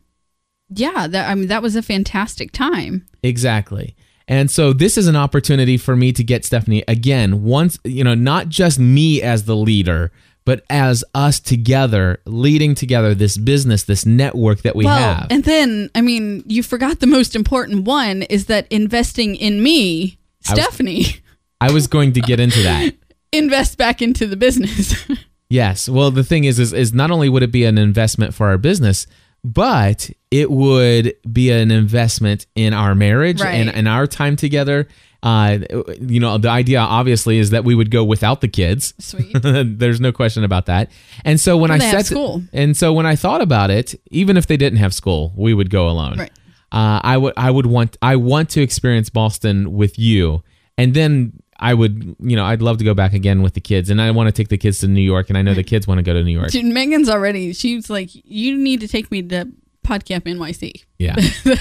[0.71, 3.05] yeah, that I mean that was a fantastic time.
[3.25, 3.97] Exactly.
[4.29, 8.15] And so this is an opportunity for me to get Stephanie again, once, you know,
[8.15, 10.11] not just me as the leader,
[10.45, 15.27] but as us together, leading together this business, this network that we well, have.
[15.31, 20.19] and then I mean, you forgot the most important one is that investing in me,
[20.49, 21.05] I was- Stephanie,
[21.61, 22.95] I was going to get into that.
[23.33, 24.95] invest back into the business.
[25.49, 25.89] Yes.
[25.89, 28.59] Well, the thing is, is, is not only would it be an investment for our
[28.59, 29.07] business,
[29.55, 33.77] but it would be an investment in our marriage and, Right.
[33.77, 34.89] and our time together.
[35.23, 35.59] Uh,
[36.01, 38.93] you know, the idea obviously is that we would go without the kids.
[38.99, 39.33] Sweet.
[39.43, 40.91] There's no question about that.
[41.25, 42.43] And so when Well, I said school.
[42.53, 45.71] and so when I thought about it, even if they didn't have school, we would
[45.71, 46.19] go alone.
[46.19, 46.33] Right.
[46.73, 50.43] Uh, I would I would want I want to experience Boston with you,
[50.77, 53.91] and then I would you know I'd love to go back again with the kids,
[53.91, 55.87] and I want to take the kids to New York, and I know the kids
[55.87, 56.51] want to go to New York.
[56.51, 57.53] Dude, Megan's already.
[57.53, 59.49] She's like, you need to take me to
[59.85, 60.85] PodCamp NYC.
[60.99, 61.17] Yeah.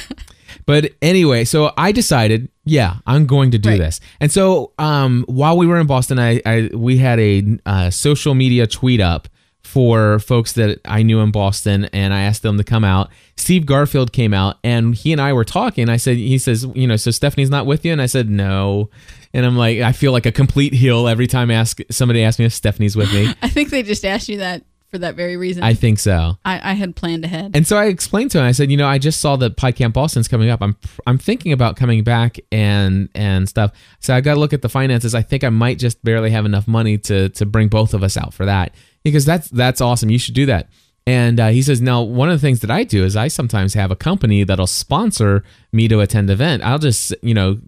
[0.65, 3.77] but anyway, so I decided, yeah, I'm going to do Right.
[3.79, 3.99] this.
[4.19, 8.33] And so um, while we were in Boston, I, I we had a uh, social
[8.33, 9.27] media tweet up
[9.65, 13.09] for folks that I knew in Boston, and I asked them to come out.
[13.35, 15.89] Steve Garfield came out, and he and I were talking.
[15.89, 18.91] I said, he says, you know, so Stephanie's not with you, and I said no.
[19.33, 22.39] And I'm like, I feel like a complete heel every time I ask somebody asks
[22.39, 23.33] me if Stephanie's with me.
[23.41, 25.63] I think they just asked you that for that very reason.
[25.63, 26.37] I think so.
[26.45, 27.51] I, I had planned ahead.
[27.55, 28.45] And so I explained to him.
[28.45, 30.61] I said, you know, I just saw that PodCamp Boston's coming up.
[30.61, 33.71] I'm I'm thinking about coming back and and stuff.
[33.99, 35.15] So I got to look at the finances.
[35.15, 38.15] I think I might just barely have enough money to to bring both of us
[38.15, 38.73] out for that.
[39.05, 40.09] Because that's that's awesome.
[40.09, 40.67] You should do that.
[41.07, 43.75] And uh, he says, now one of the things that I do is I sometimes
[43.75, 46.63] have a company that'll sponsor me to attend event.
[46.63, 47.59] I'll just you know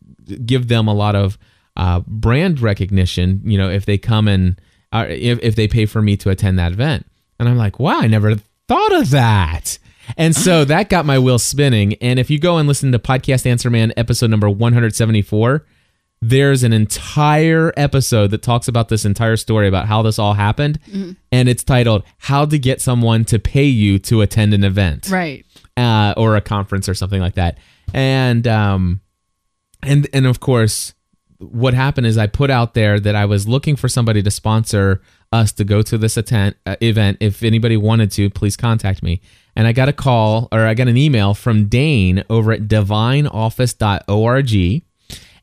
[0.45, 1.37] give them a lot of
[1.77, 3.41] uh, brand recognition.
[3.45, 4.59] You know, if they come and
[4.91, 7.05] uh, if if they pay for me to attend that event.
[7.39, 8.35] And I'm like, wow, I never
[8.67, 9.77] thought of that.
[10.17, 11.93] And so that got my wheel spinning.
[11.95, 15.65] And if you go and listen to Podcast Answer Man episode number 174,
[16.21, 20.79] there's an entire episode that talks about this entire story about how this all happened.
[21.31, 25.45] And it's titled How to Get Someone to Pay You to Attend an Event right.
[25.75, 27.57] uh, or a conference or something like that.
[27.93, 29.01] And um,
[29.83, 30.93] and and of course,
[31.37, 35.01] what happened is I put out there that I was looking for somebody to sponsor
[35.31, 37.17] us to go to this attend, uh, event.
[37.19, 39.21] If anybody wanted to, please contact me.
[39.55, 44.83] And I got a call or I got an email from Dane over at divineoffice.org.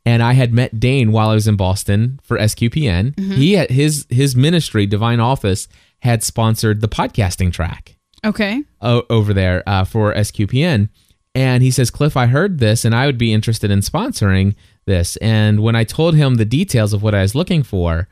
[0.06, 3.18] And I had met Dane while I was in Boston for SQPN.
[3.18, 5.66] He had his his ministry, Divine Office,
[6.00, 8.62] had sponsored the podcasting track Okay.
[8.82, 10.90] o- over there uh, for SQPN.
[11.34, 15.16] And he says, Cliff, I heard this and I would be interested in sponsoring this.
[15.16, 18.06] And when I told him the details of what I was looking for,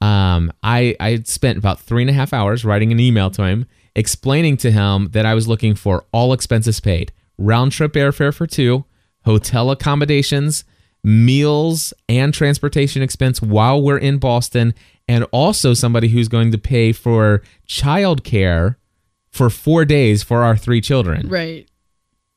[0.00, 3.66] um, I, I spent about three and a half hours writing an email to him
[3.96, 8.46] explaining to him that I was looking for all expenses paid, round trip airfare for
[8.46, 8.84] two,
[9.24, 10.62] hotel accommodations,
[11.04, 14.74] meals, and transportation expense while we're in Boston,
[15.08, 18.76] and also somebody who's going to pay for childcare
[19.30, 21.28] for four days for our three children.
[21.28, 21.68] Right.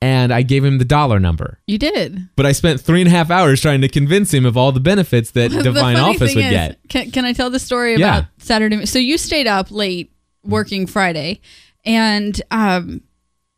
[0.03, 1.59] And I gave him the dollar number.
[1.67, 2.27] You did.
[2.35, 4.79] But I spent three and a half hours trying to convince him of all the
[4.79, 6.79] benefits that Divine Office would is- get.
[6.89, 8.17] Can, can I tell the story Yeah.
[8.19, 8.85] about Saturday?
[8.87, 10.11] So you stayed up late
[10.43, 11.39] working Friday,
[11.85, 13.01] and um,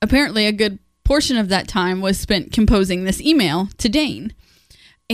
[0.01, 4.33] apparently a good portion of that time was spent composing this email to Dane.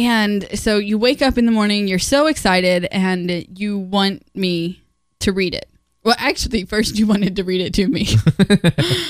[0.06, 4.82] And so you wake up in the morning, you're so excited, and you want me
[5.20, 5.70] to read it.
[6.06, 8.08] Well, actually, first you wanted to read it to me.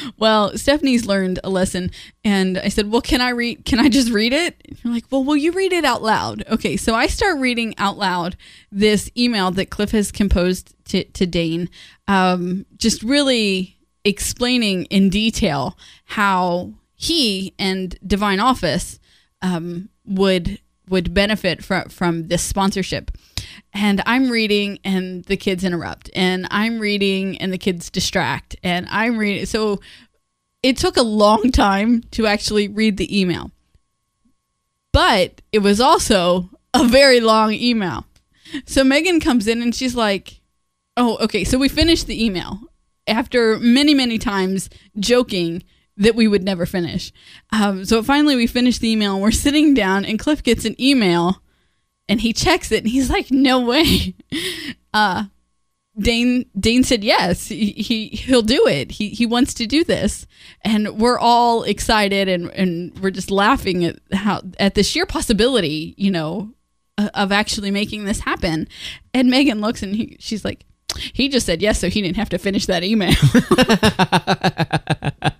[0.17, 1.91] well, Stephanie's learned a lesson,
[2.23, 3.65] and I said, "Well, can I read?
[3.65, 6.43] Can I just read it?" And you're like, "Well, will you read it out loud?"
[6.49, 8.36] Okay, so I start reading out loud
[8.71, 11.69] this email that Cliff has composed to to Dane,
[12.08, 18.99] um, just really explaining in detail how he and Divine Office
[19.43, 23.12] um, would would benefit from from this sponsorship.
[23.73, 28.88] And I'm reading, and the kids interrupt, and I'm reading, and the kids distract, and
[28.89, 29.45] I'm reading.
[29.45, 29.80] So
[30.63, 33.52] it took a long time to actually read the email,
[34.91, 38.06] but it was also a very long email.
[38.65, 40.41] So Megan comes in and she's like,
[40.97, 42.60] "Oh, okay." So we finished the email
[43.08, 45.63] after many, many times joking
[45.99, 47.12] that we would never finish.
[47.51, 49.13] Um, so finally, we finished the email.
[49.13, 51.41] And we're sitting down, and Cliff gets an email,
[52.07, 54.15] and he checks it, and he's like, "No way."
[54.91, 55.25] Uh,
[55.99, 57.47] Dane Dane said yes.
[57.47, 58.89] He, he he'll do it.
[58.89, 60.25] He he wants to do this,
[60.63, 65.93] and we're all excited and and we're just laughing at how at the sheer possibility,
[65.95, 66.53] you know,
[66.97, 68.67] uh, of actually making this happen.
[69.13, 72.29] And Megan looks and he, she's like, he just said yes, so he didn't have
[72.29, 73.13] to finish that email.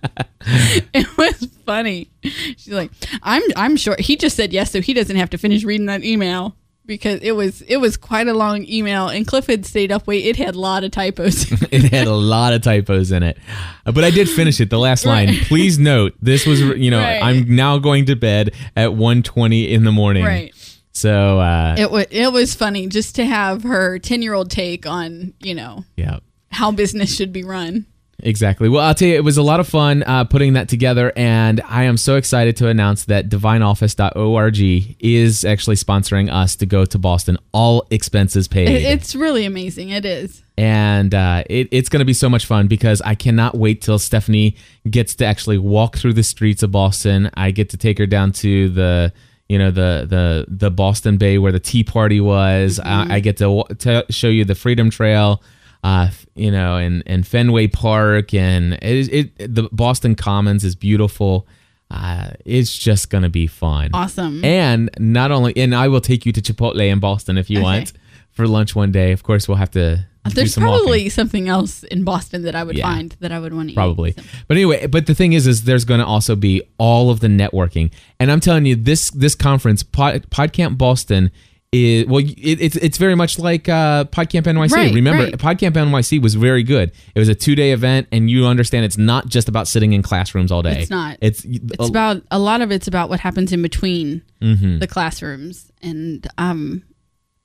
[0.94, 2.10] it was funny.
[2.22, 2.90] She's like,
[3.22, 6.02] I'm I'm sure he just said yes, so he doesn't have to finish reading that
[6.04, 10.08] email because it was it was quite a long email and Cliff had stayed up
[10.08, 11.46] wait it had a lot of typos.
[11.70, 13.38] it had a lot of typos in it,
[13.86, 14.70] Uh, but I did finish it.
[14.70, 15.28] The last line.
[15.28, 15.42] Right.
[15.42, 17.22] Please note, this was you know Right.
[17.22, 20.24] I'm now going to bed at 1:20 in the morning.
[20.24, 20.54] right.
[20.92, 25.54] So uh, It was it was funny just to have her 10-year-old take on, you
[25.54, 26.18] know, yeah.
[26.50, 27.86] how business should be run.
[28.22, 28.68] Exactly.
[28.68, 31.60] Well, I'll tell you, it was a lot of fun uh, putting that together, and
[31.68, 34.58] I am so excited to announce that divineoffice.org
[35.00, 38.68] is actually sponsoring us to go to Boston, all expenses paid.
[38.68, 39.90] It's really amazing.
[39.90, 40.42] It is.
[40.58, 43.98] and uh, it, it's going to be so much fun because I cannot wait till
[43.98, 44.56] Stephanie
[44.88, 47.30] gets to actually walk through the streets of Boston.
[47.34, 49.12] I get to take her down to the
[49.48, 52.78] you know the the the Boston Bay where the Tea Party was.
[52.78, 55.42] I, I get to, to show you the Freedom Trail.
[55.82, 61.46] Uh, you know, and, and Fenway Park, and it, it the Boston Commons is beautiful.
[61.90, 63.90] Uh, it's just gonna be fun.
[63.94, 64.44] Awesome.
[64.44, 67.64] And not only, and I will take you to Chipotle in Boston if you Okay.
[67.64, 67.92] want
[68.30, 69.12] for lunch one day.
[69.12, 70.06] Of course, we'll have to.
[70.34, 70.82] There's some walking.
[70.84, 72.84] probably something else in Boston that I would Yeah.
[72.84, 73.74] find that I would want to eat.
[73.74, 74.20] probably eat.
[74.48, 77.26] but anyway but the thing is is there's going to also be all of the
[77.26, 77.90] networking
[78.20, 81.30] and i'm telling you this this conference Pod, podcamp boston
[81.72, 85.32] is well it, it's it's very much like uh podcamp nyc Right, remember right.
[85.34, 89.28] podcamp nyc was very good it was a two-day event and you understand it's not
[89.28, 91.18] just about sitting in classrooms all day It's not.
[91.20, 96.26] it's It's about a lot of it's about what happens in between the classrooms, and
[96.38, 96.82] um,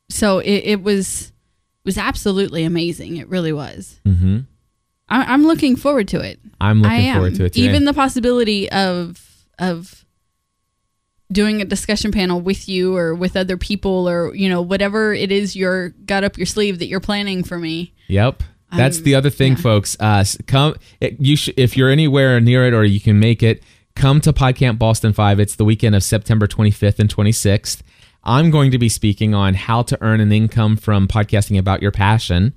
[0.09, 1.31] so it, it was
[1.83, 3.17] was absolutely amazing.
[3.17, 3.99] It really was.
[4.05, 4.39] Mm-hmm.
[5.09, 6.39] I, I'm looking forward to it.
[6.61, 7.15] i'm looking am.
[7.15, 7.61] forward to it too.
[7.61, 10.04] Even the possibility of of
[11.31, 15.31] doing a discussion panel with you or with other people or you know whatever it
[15.31, 17.93] is you're got up your sleeve that you're planning for me.
[18.07, 18.43] Yep.
[18.75, 19.57] That's Um, the other thing, yeah.
[19.59, 19.95] folks.
[19.99, 23.63] Uh, come, it, you sh- if you're anywhere near it or you can make it,
[23.95, 25.39] come to PodCamp Boston Five.
[25.39, 27.81] It's the weekend of September 25th and 26th.
[28.23, 31.91] I'm going to be speaking on how to earn an income from podcasting about your
[31.91, 32.53] passion,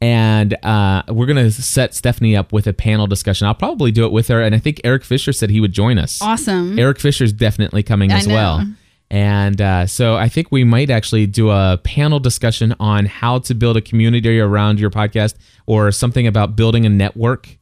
[0.00, 3.46] and uh, we're going to set Stephanie up with a panel discussion.
[3.46, 5.98] I'll probably do it with her, and I think Eric Fisher said he would join
[5.98, 6.20] us.
[6.22, 6.78] Awesome.
[6.78, 8.34] Eric Fisher's definitely coming I as know.
[8.34, 8.66] well.
[9.12, 13.54] And uh, so I think we might actually do a panel discussion on how to
[13.54, 15.34] build a community around your podcast
[15.66, 17.58] or something about building a network.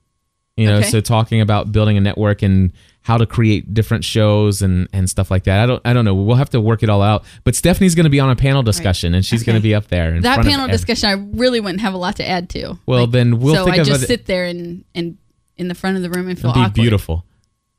[0.58, 0.88] You know, Okay.
[0.90, 2.72] so talking about building a network and
[3.08, 5.62] how to create different shows and, and stuff like that.
[5.62, 6.14] I don't I don't know.
[6.14, 7.24] We'll have to work it all out.
[7.42, 9.88] But Stephanie's going to be on a panel discussion and she's going to be up
[9.88, 10.14] there.
[10.14, 12.78] In that panel discussion, I really wouldn't have a lot to add to.
[12.84, 15.16] Well, then we'll so I just it- sit there and and
[15.56, 17.24] in the front of the room and feel be awkward beautiful.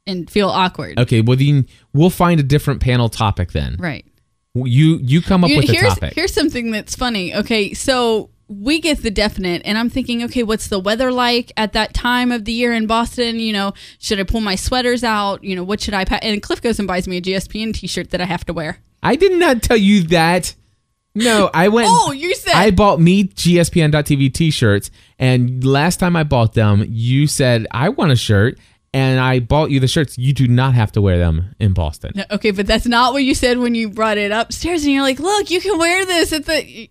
[0.07, 0.97] and feel awkward.
[0.99, 3.75] Okay, well then we'll find a different panel topic then.
[3.77, 4.05] Right.
[4.55, 6.13] You you come up You- with a topic.
[6.15, 7.35] here's something that's funny.
[7.35, 11.73] Okay, so we get the definite, and I'm thinking, okay, what's the weather like at
[11.73, 13.39] that time of the year in Boston?
[13.39, 15.43] You know, should I pull my sweaters out?
[15.43, 16.03] You know, what should I?
[16.03, 16.19] Pa-?
[16.23, 18.79] And Cliff goes and buys me a GSPN T-shirt that I have to wear.
[19.03, 20.55] I did not tell you that.
[21.15, 21.87] No, I went.
[21.91, 27.27] Oh, you said- I bought me GSPN.TV T-shirts, and last time I bought them, you
[27.27, 28.57] said I want a shirt,
[28.93, 30.17] and I bought you the shirts.
[30.17, 32.13] You do not have to wear them in Boston.
[32.15, 35.03] No, Okay, but that's not what you said when you brought it upstairs, and you're
[35.03, 36.89] like, look, you can wear this at the.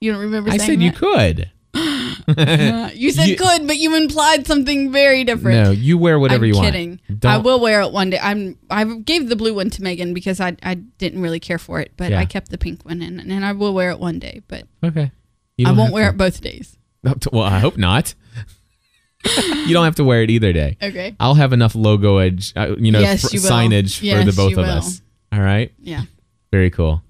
[0.00, 1.50] You don't remember saying I said you could.
[1.74, 5.64] Uh, you said You- could, but you implied something very different.
[5.64, 7.00] No, you wear whatever I'm you kidding.
[7.08, 7.20] want.
[7.20, 8.18] Don't, I will wear it one day.
[8.20, 8.58] I'm.
[8.70, 11.92] I gave the blue one to Megan because I I didn't really care for it,
[11.96, 12.20] but Yeah.
[12.20, 14.42] I kept the pink one, and, and I will wear it one day.
[14.48, 15.10] But Okay.
[15.64, 16.76] I won't wear to- it both days.
[17.32, 18.14] Well, I hope not.
[19.66, 20.76] you don't have to wear it either day.
[20.82, 21.14] Okay.
[21.20, 24.52] I'll have enough logo edge, uh, you know, Yes, fr- you signage for the both
[24.52, 24.64] of will.
[24.64, 25.00] us.
[25.32, 25.72] All right.
[25.78, 26.02] Yeah.
[26.52, 27.02] Very cool.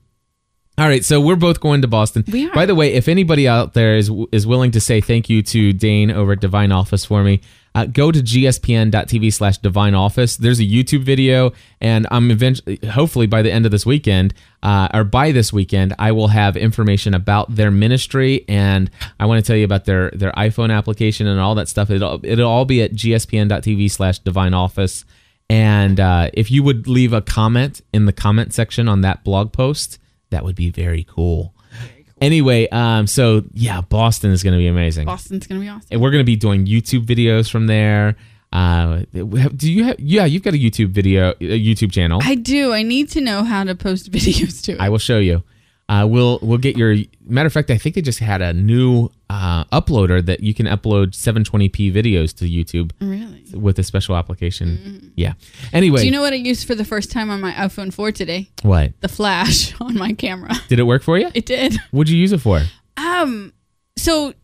[0.78, 2.22] All right, so we're both going to Boston.
[2.30, 2.54] We are.
[2.54, 5.72] By the way, if anybody out there is is willing to say thank you to
[5.72, 7.40] Dane over at Divine Office for me,
[7.74, 10.36] uh, go to gspn.tv slash divine office.
[10.36, 14.88] There's a YouTube video, and I'm eventually, hopefully by the end of this weekend, uh,
[14.92, 19.46] or by this weekend, I will have information about their ministry, and I want to
[19.46, 21.88] tell you about their their iPhone application and all that stuff.
[21.88, 25.06] It'll it'll all be at gspn.tv slash divine office.
[25.48, 29.52] And uh, if you would leave a comment in the comment section on that blog
[29.52, 29.98] post,
[30.30, 31.54] that would be very cool.
[32.20, 35.86] Anyway, um, so yeah, Boston is going to be amazing, Boston's gonna be awesome.
[35.90, 38.16] and we're going to be doing YouTube videos from there.
[38.52, 40.00] Uh, do you have?
[40.00, 42.20] Yeah, you've got a YouTube video, a YouTube channel.
[42.22, 42.72] I do.
[42.72, 44.80] I need to know how to post videos to it.
[44.80, 45.42] I will show you.
[45.88, 47.70] Uh, we'll we'll get your matter of fact.
[47.70, 52.34] I think they just had a new uh, uploader that you can upload 720p videos
[52.38, 53.44] to YouTube Really?
[53.56, 55.12] with a special application.
[55.14, 55.34] Yeah.
[55.72, 56.00] Anyway.
[56.00, 58.50] Do you know what I used for the first time on my iPhone 4 today?
[58.62, 60.54] what The flash on my camera.
[60.68, 61.30] did it work for you?
[61.34, 61.76] It did.
[61.92, 62.62] What'd you use it for?
[62.96, 63.52] Um.
[63.96, 64.34] So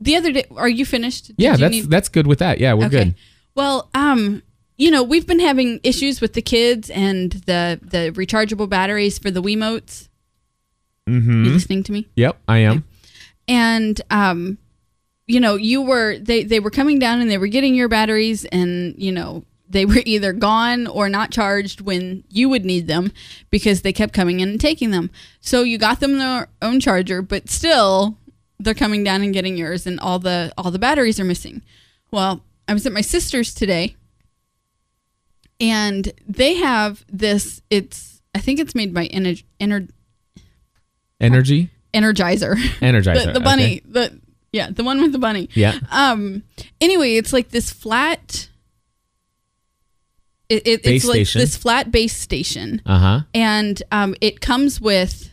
[0.00, 1.26] the other day, are you finished?
[1.28, 2.60] Did Yeah, you that's need- that's good with that.
[2.60, 3.14] Yeah, we're good.
[3.56, 4.42] Well, um,
[4.78, 9.30] you know, we've been having issues with the kids and the the rechargeable batteries for
[9.32, 10.08] the Wiimotes.
[11.08, 11.44] Mm-hmm.
[11.44, 12.08] You listening to me?
[12.16, 12.84] Yep, I am.
[13.48, 14.58] and um
[15.26, 18.44] you know you were they they were coming down and they were getting your batteries
[18.46, 23.10] and you know they were either gone or not charged when you would need them
[23.50, 27.20] because they kept coming in and taking them so you got them their own charger
[27.22, 28.16] but still
[28.60, 31.62] they're coming down and getting yours and all the all the batteries are missing
[32.10, 33.96] well i was at my sister's today
[35.60, 39.88] and they have this it's i think it's made by Ener- Ener-
[41.22, 43.26] Energy, energizer Energizer.
[43.26, 43.82] the, the bunny okay.
[43.86, 44.20] the
[44.52, 45.78] yeah the one with the bunny Yeah.
[45.90, 46.42] um
[46.80, 48.48] anyway it's like this flat
[50.48, 51.40] it, it, Base it's like station.
[51.40, 53.20] this flat base station Uh huh.
[53.34, 55.30] and um it comes with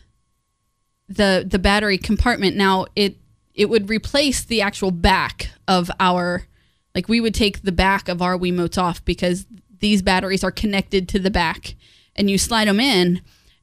[1.08, 3.16] the the battery compartment now it
[3.54, 6.46] it would replace the actual back of our
[6.94, 9.46] like we would take the back of our Wiimotes off because
[9.80, 11.74] these batteries are connected to the back
[12.16, 13.20] and you slide them in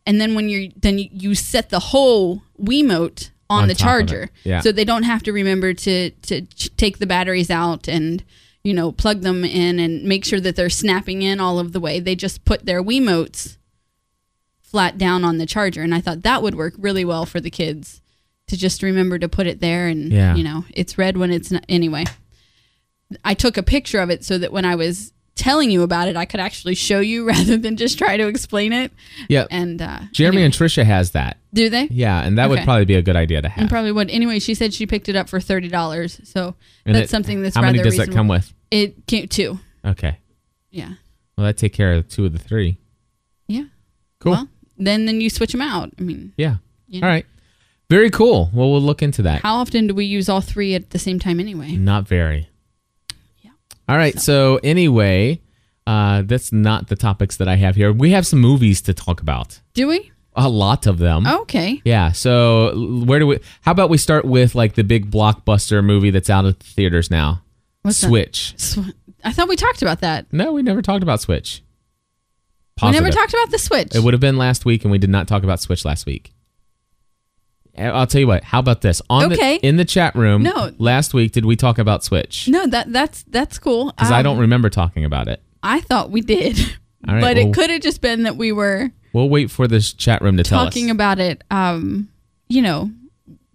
[0.07, 4.01] and then when you then you, set the whole Wiimote on, On the top of
[4.01, 4.07] it.
[4.07, 4.61] charger Yeah.
[4.61, 8.23] so they don't have to remember to to ch- take the batteries out and
[8.63, 11.79] you know plug them in and make sure that they're snapping in all of the
[11.79, 13.57] way they just put their Wiimotes
[14.61, 17.49] flat down on the charger and I thought that would work really well for the
[17.49, 18.01] kids
[18.47, 20.35] to just remember to put it there and Yeah.
[20.35, 22.03] you know it's red when it's not anyway
[23.23, 26.15] I took a picture of it so that when I was telling you about it
[26.17, 28.91] I could actually show you rather than just try to explain it
[29.29, 29.45] Yeah.
[29.51, 30.45] and uh Jeremy anyway.
[30.45, 31.37] and Trisha has that.
[31.53, 33.61] do they Yeah, and that would probably be a good idea to have.
[33.61, 37.05] and probably would anyway she said she picked it up for $30 so And that's
[37.05, 38.11] it- something that's how rather many does reasonable.
[38.13, 38.53] that come with?
[38.71, 40.17] it came two Okay.
[40.71, 40.93] yeah
[41.37, 42.77] Well, that take care of two of the three.
[43.47, 43.63] yeah
[44.19, 44.31] Cool.
[44.33, 46.55] well then then you switch them out I mean yeah.
[46.87, 47.25] you All right.
[47.89, 48.49] Very cool.
[48.53, 49.41] Well, we'll look into that.
[49.43, 52.49] how often do we use all three at the same time anyway Not very.
[53.87, 54.19] All right.
[54.19, 55.41] So, anyway,
[55.85, 57.91] uh, that's not the topics that I have here.
[57.91, 59.61] We have some movies to talk about.
[59.73, 61.25] do we A lot of them.
[61.27, 62.11] okay Yeah.
[62.11, 63.39] So, where do we?
[63.61, 67.09] How about we start with like the big blockbuster movie that's out at the theaters
[67.09, 67.41] now?
[67.83, 68.07] What's that?
[68.07, 68.53] Switch.
[68.57, 68.91] Sw-
[69.23, 70.31] I thought we talked about that.
[70.31, 71.63] No, we never talked about Switch.
[72.81, 73.95] We never talked about the Switch.
[73.95, 76.31] It would have been last week, and we did not talk about Switch last week.
[77.77, 78.43] I'll tell you what.
[78.43, 79.01] How about this?
[79.09, 79.57] On Okay.
[79.59, 80.43] the, in the chat room.
[80.43, 80.71] No.
[80.77, 82.47] Last week, did we talk about Switch?
[82.47, 83.91] no, that that's that's cool.
[83.91, 85.41] Because I Um, don't remember talking about it.
[85.63, 86.57] I thought we did,
[87.07, 89.67] All right, but well- it could have just been that we were We'll wait for
[89.67, 91.43] this chat room to tell us talking about it.
[91.49, 92.09] Um,
[92.49, 92.91] you know,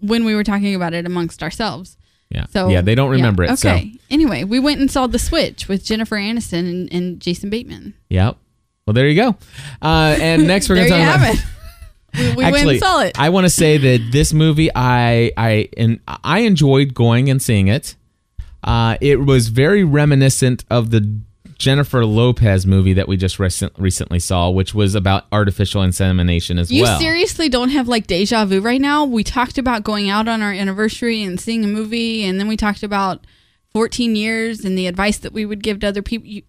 [0.01, 1.97] when we were talking about it amongst ourselves.
[2.31, 2.47] yeah.
[2.47, 3.65] So yeah, they don't remember yeah, it.
[3.65, 3.93] Okay.
[3.93, 7.95] So Anyway, we went and saw the Switch with Jennifer Aniston and, and Jason Bateman.
[8.11, 8.37] Yep.
[8.87, 9.37] Well, there you go.
[9.81, 11.45] Uh, and next we're gonna talk have about.
[12.15, 13.19] We, we went Actually, and saw it.
[13.19, 17.69] I want to say that this movie, I I and I enjoyed going and seeing
[17.69, 17.97] it.
[18.63, 21.21] Uh, it was very reminiscent of the
[21.63, 26.73] Jennifer Lopez movie that we just recent, recently saw, which was about artificial insemination as
[26.73, 26.95] You well.
[26.95, 29.05] You seriously don't have like deja vu right now?
[29.05, 32.57] We talked about going out on our anniversary and seeing a movie, and then we
[32.57, 33.27] talked about
[33.73, 36.27] 14 years and the advice that we would give to other people.
[36.27, 36.43] You,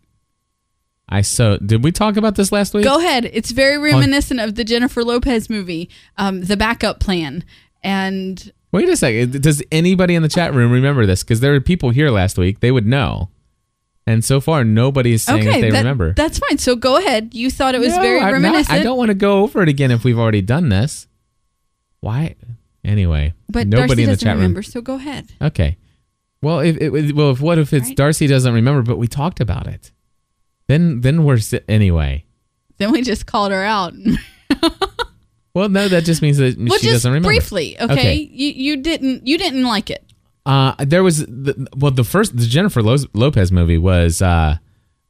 [1.14, 2.84] I so did we talk about this last week?
[2.84, 3.30] go ahead.
[3.32, 7.44] It's very reminiscent of the Jennifer Lopez movie, um, The Backup Plan.
[7.84, 9.42] And Wait a second.
[9.42, 11.24] Does anybody in the chat room remember this?
[11.24, 12.60] Because there were people here last week.
[12.62, 13.30] They would know.
[14.08, 16.14] And so far, nobody is saying okay, that they that- remember.
[16.14, 16.58] that's fine.
[16.58, 17.34] So go ahead.
[17.36, 18.80] You thought it was No, very I'm not- reminiscent.
[18.80, 21.08] I don't want to go over it again if we've already done this.
[22.00, 22.36] Why?
[22.84, 24.64] Anyway, but nobody Darcy in the doesn't chat remember, room.
[24.64, 25.32] so go ahead.
[25.42, 25.78] Okay.
[26.42, 27.96] Well, if it, well, if what if it's Right.
[27.98, 29.92] Darcy doesn't remember, but we talked about it?
[30.74, 32.26] Then, then we're si- anyway.
[32.78, 33.94] Then we just called her out.
[35.56, 37.28] Well, no, that just means that well, she just doesn't remember.
[37.28, 37.94] briefly, okay?
[37.94, 38.16] Okay.
[38.16, 40.04] You you didn't you didn't like it.
[40.48, 44.58] Uh, there was the, well, the first the Jennifer Lo- Lopez movie was uh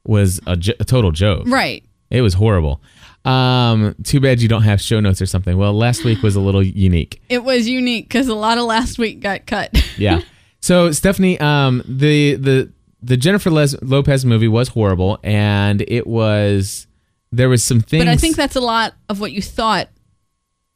[0.04, 1.44] was a, j- a total joke.
[1.46, 1.82] Right.
[2.10, 2.82] It was horrible.
[3.24, 5.56] Um, too bad you don't have show notes or something.
[5.56, 7.22] Well, last week was a little unique.
[7.30, 9.70] It was unique because a lot of last week got cut.
[9.96, 10.20] Yeah.
[10.60, 12.70] so Stephanie, um, the the
[13.04, 16.86] the Jennifer Les- Lopez movie was horrible, and it was
[17.32, 18.04] there was some things.
[18.04, 19.88] But I think that's a lot of what you thought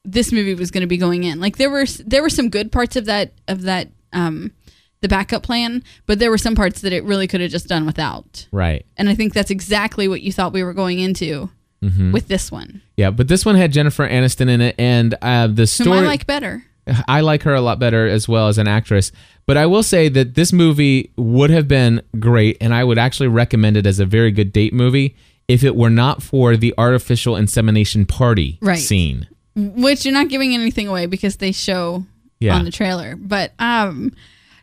[0.05, 1.41] this movie was going to be going in.
[1.41, 4.53] Like there were there were some good parts of that of that um
[5.01, 7.87] the backup plan, but there were some parts that it really could have just done
[7.87, 8.49] without.
[8.51, 8.85] right.
[8.97, 11.51] And I think that's exactly what you thought we were going into
[11.81, 15.61] with this one, Yeah, but this one had Jennifer Aniston in it, and uh, the
[15.63, 16.65] whom story I like better.
[17.09, 19.13] I like her a lot better as well as an actress.
[19.47, 23.29] But I will say that this movie would have been great, and I would actually
[23.29, 25.17] recommend it as a very good date movie
[25.49, 28.79] if it were not for the artificial insemination party Right.
[28.79, 29.27] scene.
[29.57, 32.05] Which you're not giving anything away because they show
[32.41, 32.55] Yeah.
[32.57, 33.17] on the trailer.
[33.17, 34.13] But um,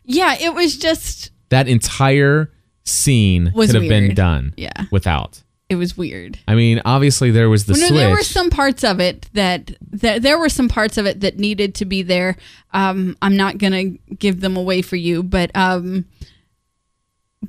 [0.04, 2.50] yeah, it was just That entire
[2.84, 4.84] scene Was could have been done Yeah.
[4.90, 5.42] without.
[5.68, 6.38] It was weird.
[6.46, 7.98] I mean, obviously there was the Well, no, switch.
[7.98, 11.38] there were some parts of it that, that there were some parts of it that
[11.38, 12.36] needed to be there.
[12.72, 13.84] Um, I'm not gonna
[14.18, 16.04] give them away for you, but um,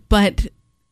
[0.10, 0.48] but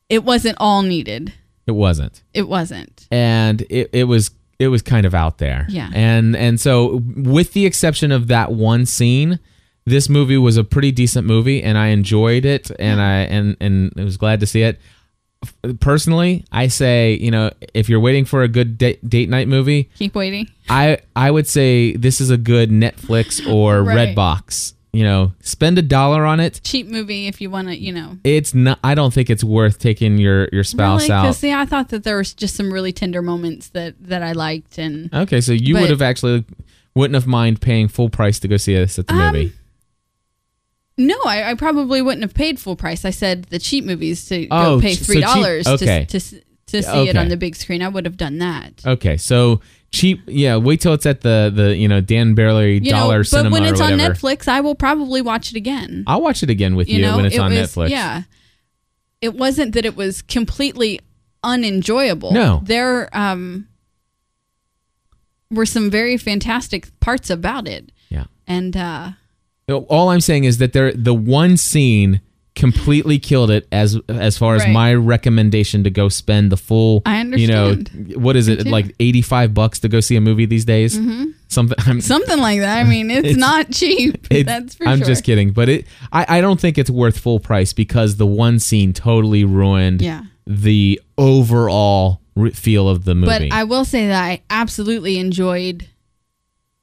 [0.10, 1.34] it wasn't all needed.
[1.68, 2.22] it wasn't.
[2.34, 3.08] It wasn't.
[3.12, 5.66] and it, it was it was kind of out there.
[5.70, 5.90] Yeah.
[5.94, 9.40] And and so with the exception of that one scene,
[9.86, 13.92] this movie was a pretty decent movie and I enjoyed it and I and and
[13.98, 14.80] I was glad to see it.
[15.80, 19.90] Personally, I say, you know, if you're waiting for a good date, date night movie,
[19.98, 20.50] Keep waiting.
[20.70, 24.10] I I would say this is a good Netflix or Right.
[24.16, 24.74] Redbox.
[24.94, 26.62] You know, spend a dollar on it.
[26.64, 28.18] Cheap movie if you want to, you know.
[28.24, 28.80] It's not.
[28.82, 31.12] I don't think it's worth taking your your spouse Really?
[31.12, 31.44] out.
[31.44, 34.78] Yeah, I thought that there was just some really tender moments that that I liked,
[34.78, 36.46] and Okay, so you would have actually
[36.96, 39.52] wouldn't have mind paying full price to go see this at the Um, movie.
[40.98, 43.04] No, I, I probably wouldn't have paid full price.
[43.06, 46.06] I said the cheap movies to Oh, go pay three dollars cheap- okay.
[46.06, 47.82] to to to see it on the big screen.
[47.82, 48.82] I would have done that.
[48.86, 50.22] Okay, so cheap.
[50.28, 53.28] Yeah, wait till it's at the the you know Dan Barely You dollar know, but
[53.28, 53.92] cinema when or it's on.
[53.92, 56.04] Netflix, I will probably watch it again.
[56.08, 57.90] I'll watch it again with you, you know, when it's it on was, Netflix.
[57.90, 58.24] Yeah,
[59.22, 61.02] it wasn't that it was completely
[61.44, 62.32] unenjoyable.
[62.32, 62.62] No.
[62.64, 63.68] there um
[65.52, 68.26] were some very fantastic parts about it, yeah.
[68.48, 69.12] and uh
[69.70, 72.22] All I'm saying is that there the one scene
[72.56, 74.72] completely killed it as as far as Right.
[74.72, 77.76] my recommendation to go spend the full I you know
[78.16, 81.32] what is it like 85 bucks to go see a movie these days mm-hmm.
[81.50, 82.78] something I'm, something like that.
[82.78, 84.26] I mean, it's, It's- not cheap.
[84.32, 85.08] It- That's for I'm sure.
[85.08, 88.60] just kidding, but it I, I don't think it's worth full price because the one
[88.60, 90.22] scene totally ruined Yeah.
[90.48, 92.22] the overall
[92.54, 93.50] feel of the movie.
[93.50, 95.88] But I will say that I absolutely enjoyed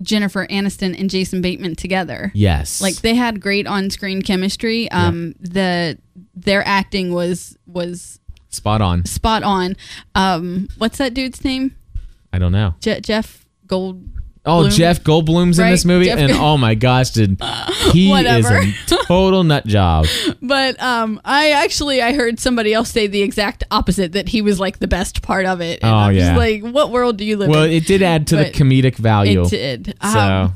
[0.03, 2.31] Jennifer Aniston and Jason Bateman together.
[2.35, 4.91] yes, Like they had great on-screen chemistry.
[4.91, 5.99] Um, the
[6.35, 9.05] their acting was was spot on.
[9.07, 9.77] spot on.
[10.15, 11.77] Um, what's that dude's name?
[12.33, 12.75] I don't know.
[12.81, 14.03] Je- Jeff Gold.
[14.45, 14.71] Oh, Bloom?
[14.73, 17.41] Jeff Goldblum's in Right, this movie, Jeff and oh my gosh, did
[17.93, 18.57] he is Whatever.
[18.59, 18.73] a
[19.07, 20.07] total nut job.
[20.43, 24.59] But um, I actually I heard somebody else say the exact opposite that he was
[24.59, 25.79] like the best part of it.
[25.83, 26.21] And Oh, I'm yeah.
[26.35, 27.53] just like, what world do you live in?
[27.53, 27.71] Well, in?
[27.71, 29.43] it did add to the comedic value.
[29.45, 29.95] It did.
[30.03, 30.55] So Um,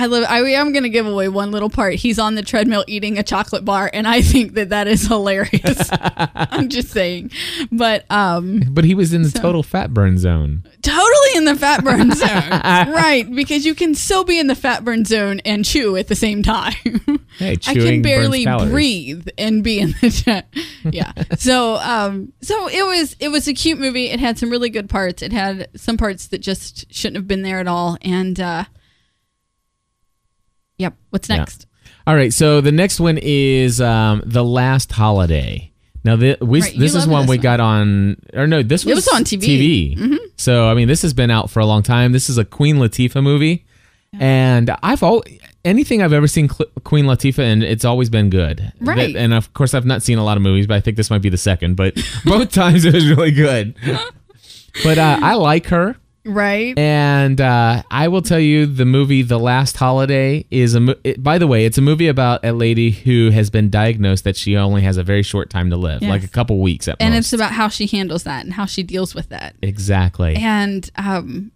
[0.00, 0.24] I live.
[0.26, 1.96] I am going to give away one little part.
[1.96, 5.90] He's on the treadmill eating a chocolate bar, and I think that that is hilarious.
[6.00, 7.32] I'm just saying,
[7.70, 10.62] but um, but he was in the total fat burn zone.
[10.80, 13.26] totally in the fat burn zone, right?
[13.30, 16.42] Because you can still be in the fat burn zone and chew at the same
[16.42, 16.72] time.
[17.36, 20.44] Hey, I can barely breathe and be in the.
[20.84, 21.12] Yeah.
[21.36, 24.06] so um so it was it was a cute movie.
[24.06, 25.20] It had some really good parts.
[25.20, 27.98] It had some parts that just shouldn't have been there at all.
[28.00, 28.64] And uh
[30.80, 30.94] Yep.
[31.10, 31.36] What's Yeah.
[31.36, 31.66] next?
[32.06, 35.70] All right, so the next one is um, the Last Holiday.
[36.02, 37.42] Now, the, we, Right, this is one this we one.
[37.42, 39.94] got on, or no, this was, was on TV.
[39.96, 40.16] TV.
[40.36, 42.12] So, I mean, this has been out for a long time.
[42.12, 43.66] This is a Queen Latifah movie,
[44.18, 45.22] and I've all
[45.62, 48.72] anything I've ever seen Cl- Queen Latifah, and it's always been good.
[48.80, 49.12] Right.
[49.12, 51.10] That- and of course, I've not seen a lot of movies, but I think this
[51.10, 51.76] might be the second.
[51.76, 53.74] But both times it was really good.
[54.82, 55.96] But uh, I like her.
[56.24, 56.78] Right.
[56.78, 60.80] And uh, I will tell you, the movie "The Last Holiday" is a.
[60.80, 64.24] mo- It, by the way, it's a movie about a lady who has been diagnosed
[64.24, 66.10] that she only has a very short time to live, Yes.
[66.10, 67.24] like a couple weeks at and most.
[67.26, 69.54] it's about how she handles that and how she deals with that.
[69.62, 70.36] exactly.
[70.36, 71.52] And um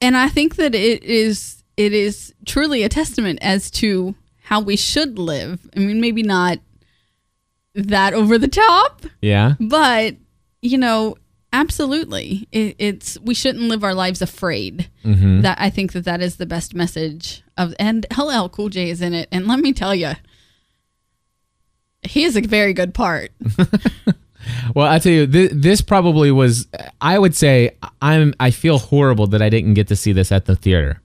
[0.00, 4.76] and I think that it is it is truly a testament as to how we
[4.76, 5.68] should live.
[5.76, 6.58] I mean, maybe not
[7.74, 9.54] that over the top, yeah.
[9.60, 10.14] but
[10.62, 11.16] you know
[11.52, 15.40] absolutely it, it's we shouldn't live our lives afraid Mm-hmm.
[15.42, 19.00] that i think that that is the best message of and ll cool j is
[19.02, 20.12] in it and let me tell you
[22.02, 23.32] he is a very good part
[24.74, 26.66] Well, I tell you, th- this probably was.
[27.00, 28.32] I would say I'm.
[28.40, 31.00] I feel horrible that I didn't get to see this at the theater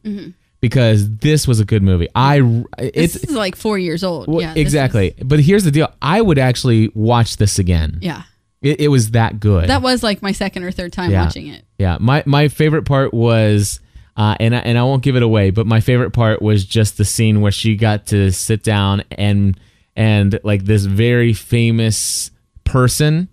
[0.62, 2.08] because this was a good movie.
[2.16, 2.38] I.
[2.80, 5.10] It's this is like four years old well, yeah exactly.
[5.18, 5.94] is- but here's the deal.
[6.02, 8.00] I would actually watch this again.
[8.02, 8.24] yeah
[8.66, 9.70] It, it was that good.
[9.70, 11.24] that was like my second or third time Yeah.
[11.24, 13.80] watching it Yeah, my my favorite part was,
[14.18, 16.98] uh, and I, and I won't give it away, but my favorite part was just
[16.98, 19.60] the scene where she got to sit down and
[19.96, 22.32] and like this very famous
[22.64, 23.30] person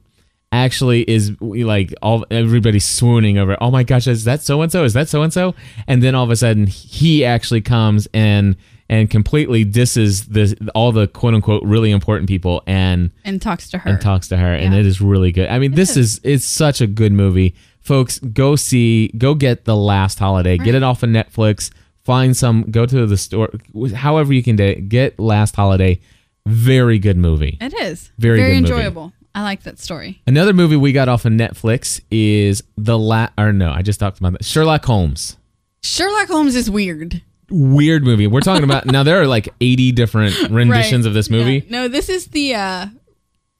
[0.52, 3.56] actually is like all everybody's swooning over.
[3.60, 4.84] Oh my gosh, is that so and so?
[4.84, 5.54] Is that so and so?
[5.86, 8.56] And then all of a sudden, he actually comes and
[8.92, 13.78] and completely disses the all the quote unquote really important people and and talks to
[13.78, 13.88] her.
[13.90, 15.48] and talks to her, and it is really good.
[15.48, 18.18] I mean, this is it's such a good movie, folks.
[18.18, 21.70] Go see, go get the Last Holiday, get it off of Netflix.
[22.04, 23.48] Find some, go to the store,
[23.94, 26.00] however you can it, get Last Holiday.
[26.46, 27.56] Very good movie.
[27.60, 28.74] It is Very very good movie.
[28.74, 29.12] enjoyable.
[29.34, 30.20] I like that story.
[30.26, 34.18] Another movie we got off of Netflix is the la or no, I just talked
[34.18, 34.44] about that.
[34.44, 35.36] Sherlock Holmes.
[35.82, 37.22] Sherlock Holmes is weird.
[37.52, 38.26] Weird movie.
[38.26, 39.02] We're talking about now.
[39.02, 41.08] There are like eighty different renditions Right.
[41.08, 41.64] of this movie.
[41.66, 41.70] Yeah.
[41.82, 42.86] No, this is the uh,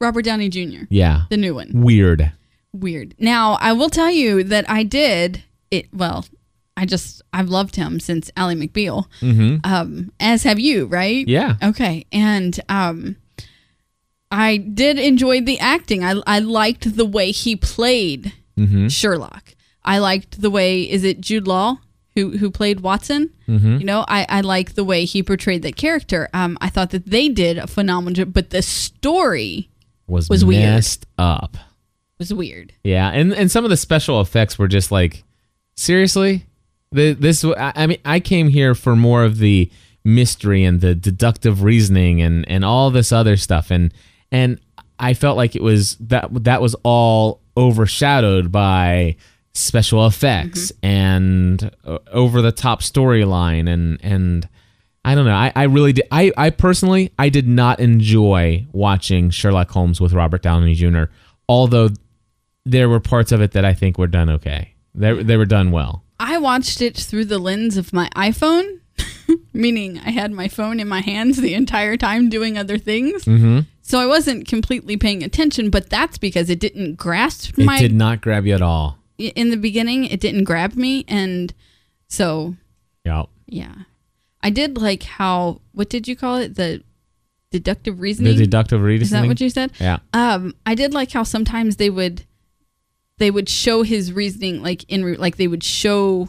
[0.00, 0.84] Robert Downey Jr.
[0.90, 1.70] Yeah, The new one.
[1.74, 2.32] weird.
[2.72, 3.14] Weird.
[3.18, 5.92] Now, I will tell you that I did it.
[5.92, 6.24] Well,
[6.76, 9.04] I just I've loved him since Ally McBeal.
[9.20, 9.56] Mm-hmm.
[9.70, 11.28] Um, as have you, right?
[11.28, 11.56] Yeah.
[11.62, 12.06] Okay.
[12.10, 13.16] And um,
[14.30, 16.02] I did enjoy the acting.
[16.04, 18.88] I I liked the way he played Mm-hmm.
[18.88, 19.54] Sherlock.
[19.84, 21.78] I liked the way is it Jude Law
[22.14, 23.30] who who played Watson.
[23.48, 23.78] Mm-hmm.
[23.78, 26.28] You know, I I like the way he portrayed that character.
[26.34, 29.70] Um, I thought that they did a phenomenal job, but the story
[30.06, 30.62] Was Was weird.
[30.62, 31.56] messed up.
[32.18, 32.72] was weird.
[32.84, 35.24] Yeah, and and some of the special effects were just like,
[35.76, 36.46] seriously,
[36.92, 37.44] the, this.
[37.44, 39.70] I I mean, I came here for more of the
[40.04, 43.92] mystery and the deductive reasoning and and all this other stuff, and
[44.30, 44.58] and
[44.98, 49.16] I felt like it was that that was all overshadowed by
[49.54, 54.48] special effects and uh, over the top storyline and and
[55.04, 55.34] I don't know.
[55.34, 56.06] I, I really did.
[56.12, 61.04] I, I personally, I did not enjoy watching Sherlock Holmes with Robert Downey Jr.
[61.48, 61.90] Although
[62.64, 64.74] there were parts of it that I think were done okay.
[64.94, 66.04] They, they were done well.
[66.20, 68.78] I watched it through the lens of my iPhone,
[69.52, 73.24] meaning I had my phone in my hands the entire time doing other things.
[73.24, 73.60] Mm-hmm.
[73.80, 77.78] So I wasn't completely paying attention, but that's because it didn't grasp my.
[77.78, 79.01] It did not grab you at all.
[79.28, 81.04] In the beginning, it didn't grab me.
[81.08, 81.52] And
[82.08, 82.56] so,
[83.04, 83.24] Yeah.
[83.46, 83.74] yeah.
[84.42, 86.56] I did like how, what did you call it?
[86.56, 86.82] The
[87.50, 89.04] deductive reasoning The deductive reasoning.
[89.04, 89.72] Is that what you said?
[89.78, 89.98] Yeah.
[90.12, 92.24] Um, I did like how sometimes they would
[93.18, 96.28] they would show his reasoning like in re- like they would show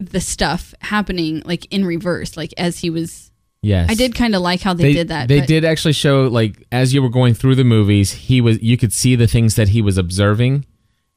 [0.00, 3.30] the stuff happening like in reverse, like as he was.
[3.60, 3.90] Yes.
[3.90, 5.26] I did kind of like how they, did that.
[5.28, 8.60] They but- did actually show like as you were going through the movies, he was
[8.62, 10.64] you could see the things that he was observing,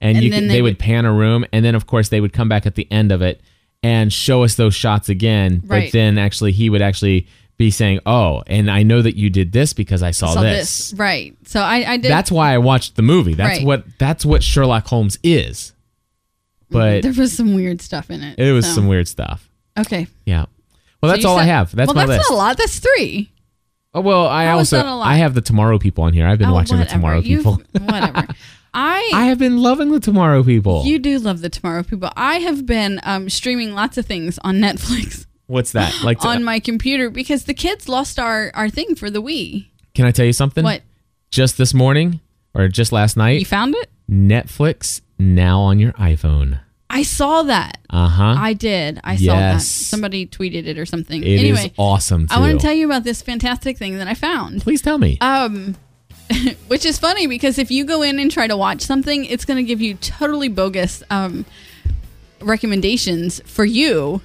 [0.01, 2.19] and, And you could, they they, would pan a room, and then of course they
[2.19, 3.39] would come back at the end of it
[3.83, 5.61] and show us those shots again.
[5.63, 7.27] But then actually he would actually
[7.57, 10.89] be saying, "Oh, and I know that you did this because I saw, saw this."
[10.91, 10.99] this.
[10.99, 11.35] right?
[11.45, 12.09] So I, I did.
[12.11, 13.33] That's why I watched the movie.
[13.35, 13.65] That's Right.
[13.65, 15.73] what that's what Sherlock Holmes is.
[16.69, 18.39] But there was some weird stuff in it.
[18.39, 18.73] it was so.
[18.75, 19.49] some weird stuff.
[19.77, 20.45] Okay, Yeah.
[21.01, 21.75] Well, So that's all I have.
[21.75, 22.29] That's well, my that's list.
[22.31, 22.57] not a lot.
[22.57, 23.29] That's three.
[23.93, 25.07] Oh, well, I How also that a lot?
[25.07, 26.25] I have the Tomorrow People on here.
[26.27, 26.89] I've been Oh, watching whatever.
[26.89, 27.61] the Tomorrow You've- People.
[27.85, 28.27] whatever.
[28.73, 30.83] I I have been loving the Tomorrow People.
[30.85, 32.09] you do love the Tomorrow People.
[32.15, 36.01] I have been um, streaming lots of things on Netflix What's that?
[36.01, 39.67] Like, on my computer because the kids lost our our thing for the Wii.
[39.93, 40.63] can I tell you something?
[40.63, 40.81] What
[41.29, 42.21] Just this morning
[42.53, 43.39] or just last night?
[43.39, 43.89] you found it?
[44.09, 46.61] Netflix now on your iPhone.
[46.89, 47.79] I saw that.
[47.89, 48.35] Uh huh.
[48.37, 49.01] I did.
[49.03, 49.61] I saw that.
[49.61, 51.21] Somebody tweeted it or something.
[51.21, 52.33] It is anyway, awesome too.
[52.33, 54.61] I want to tell you about this fantastic thing that I found.
[54.61, 55.17] Please tell me.
[55.19, 55.75] Um,
[56.67, 59.57] which is funny because if you go in and try to watch something, it's going
[59.57, 61.45] to give you totally bogus um,
[62.39, 64.21] recommendations for you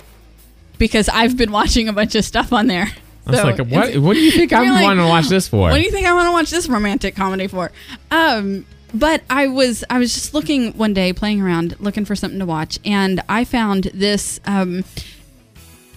[0.79, 2.89] because I've been watching a bunch of stuff on there.
[3.27, 3.97] I was So like, what?
[3.97, 5.71] What do you think I'm like, wanting to watch this for?
[5.71, 7.73] What do you think I want to watch this romantic comedy for?
[8.11, 12.39] Um, but I was I was just looking one day, playing around, looking for something
[12.39, 14.41] to watch, and I found this.
[14.47, 14.85] Um,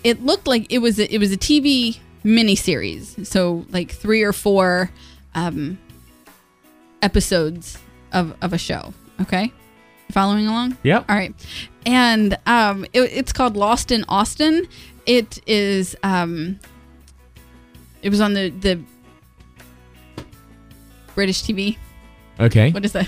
[0.03, 4.34] it looked like it was a, it was a TV miniseries, so like three or
[4.34, 4.89] four
[5.36, 5.78] um,
[7.02, 7.78] episodes
[8.14, 8.93] of of a show.
[9.22, 9.52] Okay,
[10.12, 10.78] following along?
[10.84, 11.06] Yep.
[11.10, 11.34] All right,
[11.86, 14.68] and um, it, it's called Lost in Austen.
[15.06, 16.60] It is um,
[18.02, 18.80] it was on the the
[21.16, 21.78] British TV.
[22.39, 22.72] Okay.
[22.72, 23.08] What is that?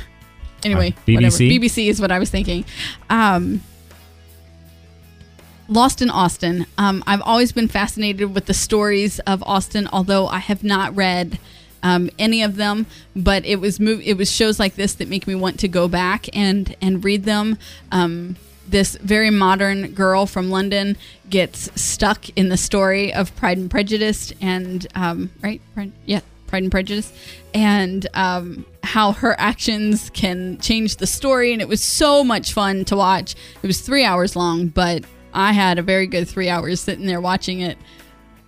[0.63, 1.15] Anyway, Uh, BBC?
[1.15, 1.37] whatever.
[1.37, 2.65] BBC is what I was thinking.
[3.09, 3.61] Um,
[5.67, 6.65] Lost in Austen.
[6.77, 11.39] Um, I've always been fascinated with the stories of Austen, although I have not read
[11.83, 12.85] um, any of them.
[13.15, 15.87] But it was mov- it was shows like this that make me want to go
[15.87, 17.57] back and and read them.
[17.91, 18.35] Um,
[18.67, 20.97] this very modern girl from London
[21.29, 26.63] gets stuck in the story of Pride and Prejudice, and um, right, Pride, yeah, Pride
[26.63, 27.11] and Prejudice,
[27.53, 31.53] and um, how her actions can change the story.
[31.53, 33.35] And it was so much fun to watch.
[33.61, 35.03] It was three hours long, but
[35.33, 37.77] I had a very good three hours sitting there watching it,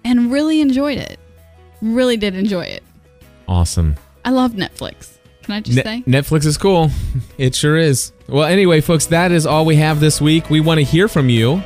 [0.05, 1.19] and really enjoyed it.
[1.81, 2.84] Really did enjoy it.
[3.53, 3.95] Awesome.
[4.25, 5.17] I love Netflix.
[5.43, 6.03] Can I just Ne- say?
[6.07, 6.89] Netflix is cool.
[7.37, 8.11] It sure is.
[8.27, 10.49] Well, anyway, folks, that is all we have this week.
[10.49, 11.61] We want to hear from you.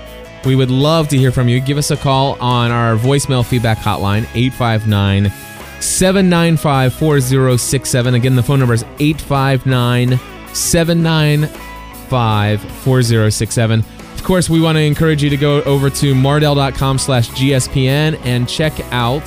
[0.45, 1.61] We would love to hear from you.
[1.61, 5.31] Give us a call on our voicemail feedback hotline, 859
[5.79, 8.15] 795 4067.
[8.15, 10.19] Again, the phone number is 859
[10.53, 13.79] 795 4067.
[14.13, 18.49] Of course, we want to encourage you to go over to mardel.com slash GSPN and
[18.49, 19.23] check out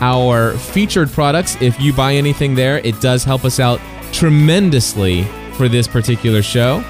[0.00, 1.56] our featured products.
[1.60, 3.80] If you buy anything there, it does help us out
[4.12, 5.24] tremendously
[5.54, 6.84] for this particular show.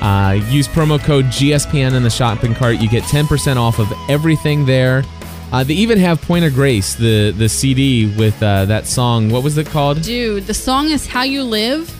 [0.00, 2.78] Uh, use promo code GSPN in the shopping cart.
[2.78, 5.04] You get 10% off of everything there.
[5.52, 9.30] Uh, they even have Point of Grace, the, the CD with uh, that song.
[9.30, 10.02] What was it called?
[10.02, 11.94] Dude, the song is How You Live.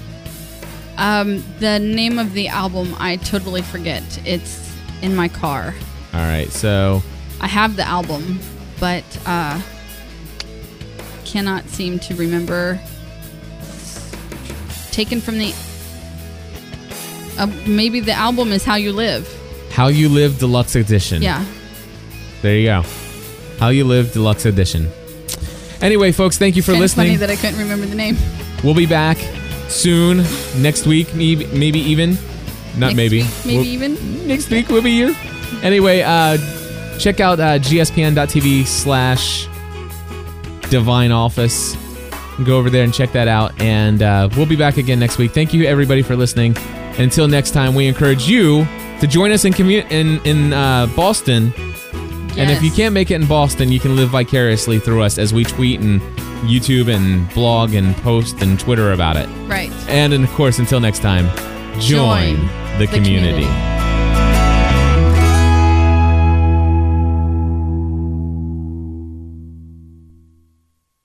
[0.96, 4.02] Um, the name of the album, I totally forget.
[4.26, 5.74] It's in my car.
[6.14, 7.02] All right, so
[7.40, 8.40] I have the album,
[8.80, 9.60] but uh,
[11.24, 12.78] cannot seem to remember.
[14.90, 15.54] Taken from the.
[17.38, 19.26] Uh, maybe the album is How You Live.
[19.72, 21.22] How You Live Deluxe Edition.
[21.22, 21.44] Yeah.
[22.42, 22.82] There you go.
[23.58, 24.88] How You Live Deluxe Edition.
[25.80, 27.06] Anyway, folks, thank you for Kinda listening.
[27.06, 28.16] funny that I couldn't remember the name.
[28.62, 29.16] We'll be back
[29.68, 30.24] soon,
[30.60, 32.18] next week, maybe, maybe even.
[32.76, 33.22] Not Next maybe.
[33.22, 34.26] week, maybe We'll- even.
[34.28, 35.16] next week we'll be here.
[35.62, 36.36] Anyway, uh,
[36.98, 39.46] check out uh, gspn.tv slash
[40.72, 41.76] divine office.
[42.44, 43.52] Go over there and check that out.
[43.60, 45.32] And uh, we'll be back again next week.
[45.32, 46.56] Thank you, everybody, for listening.
[46.98, 48.66] Until next time, we encourage you
[49.00, 51.52] to join us in commu- in, in uh, Boston.
[52.38, 55.34] And if you can't make it in Boston, you can live vicariously through us as
[55.34, 56.00] we tweet and
[56.48, 59.28] YouTube and blog and post and Twitter about it.
[59.46, 59.70] Right.
[59.88, 61.26] And, of course, until next time,
[61.78, 62.46] join, Join
[62.78, 63.42] the the community.
[63.44, 63.82] community.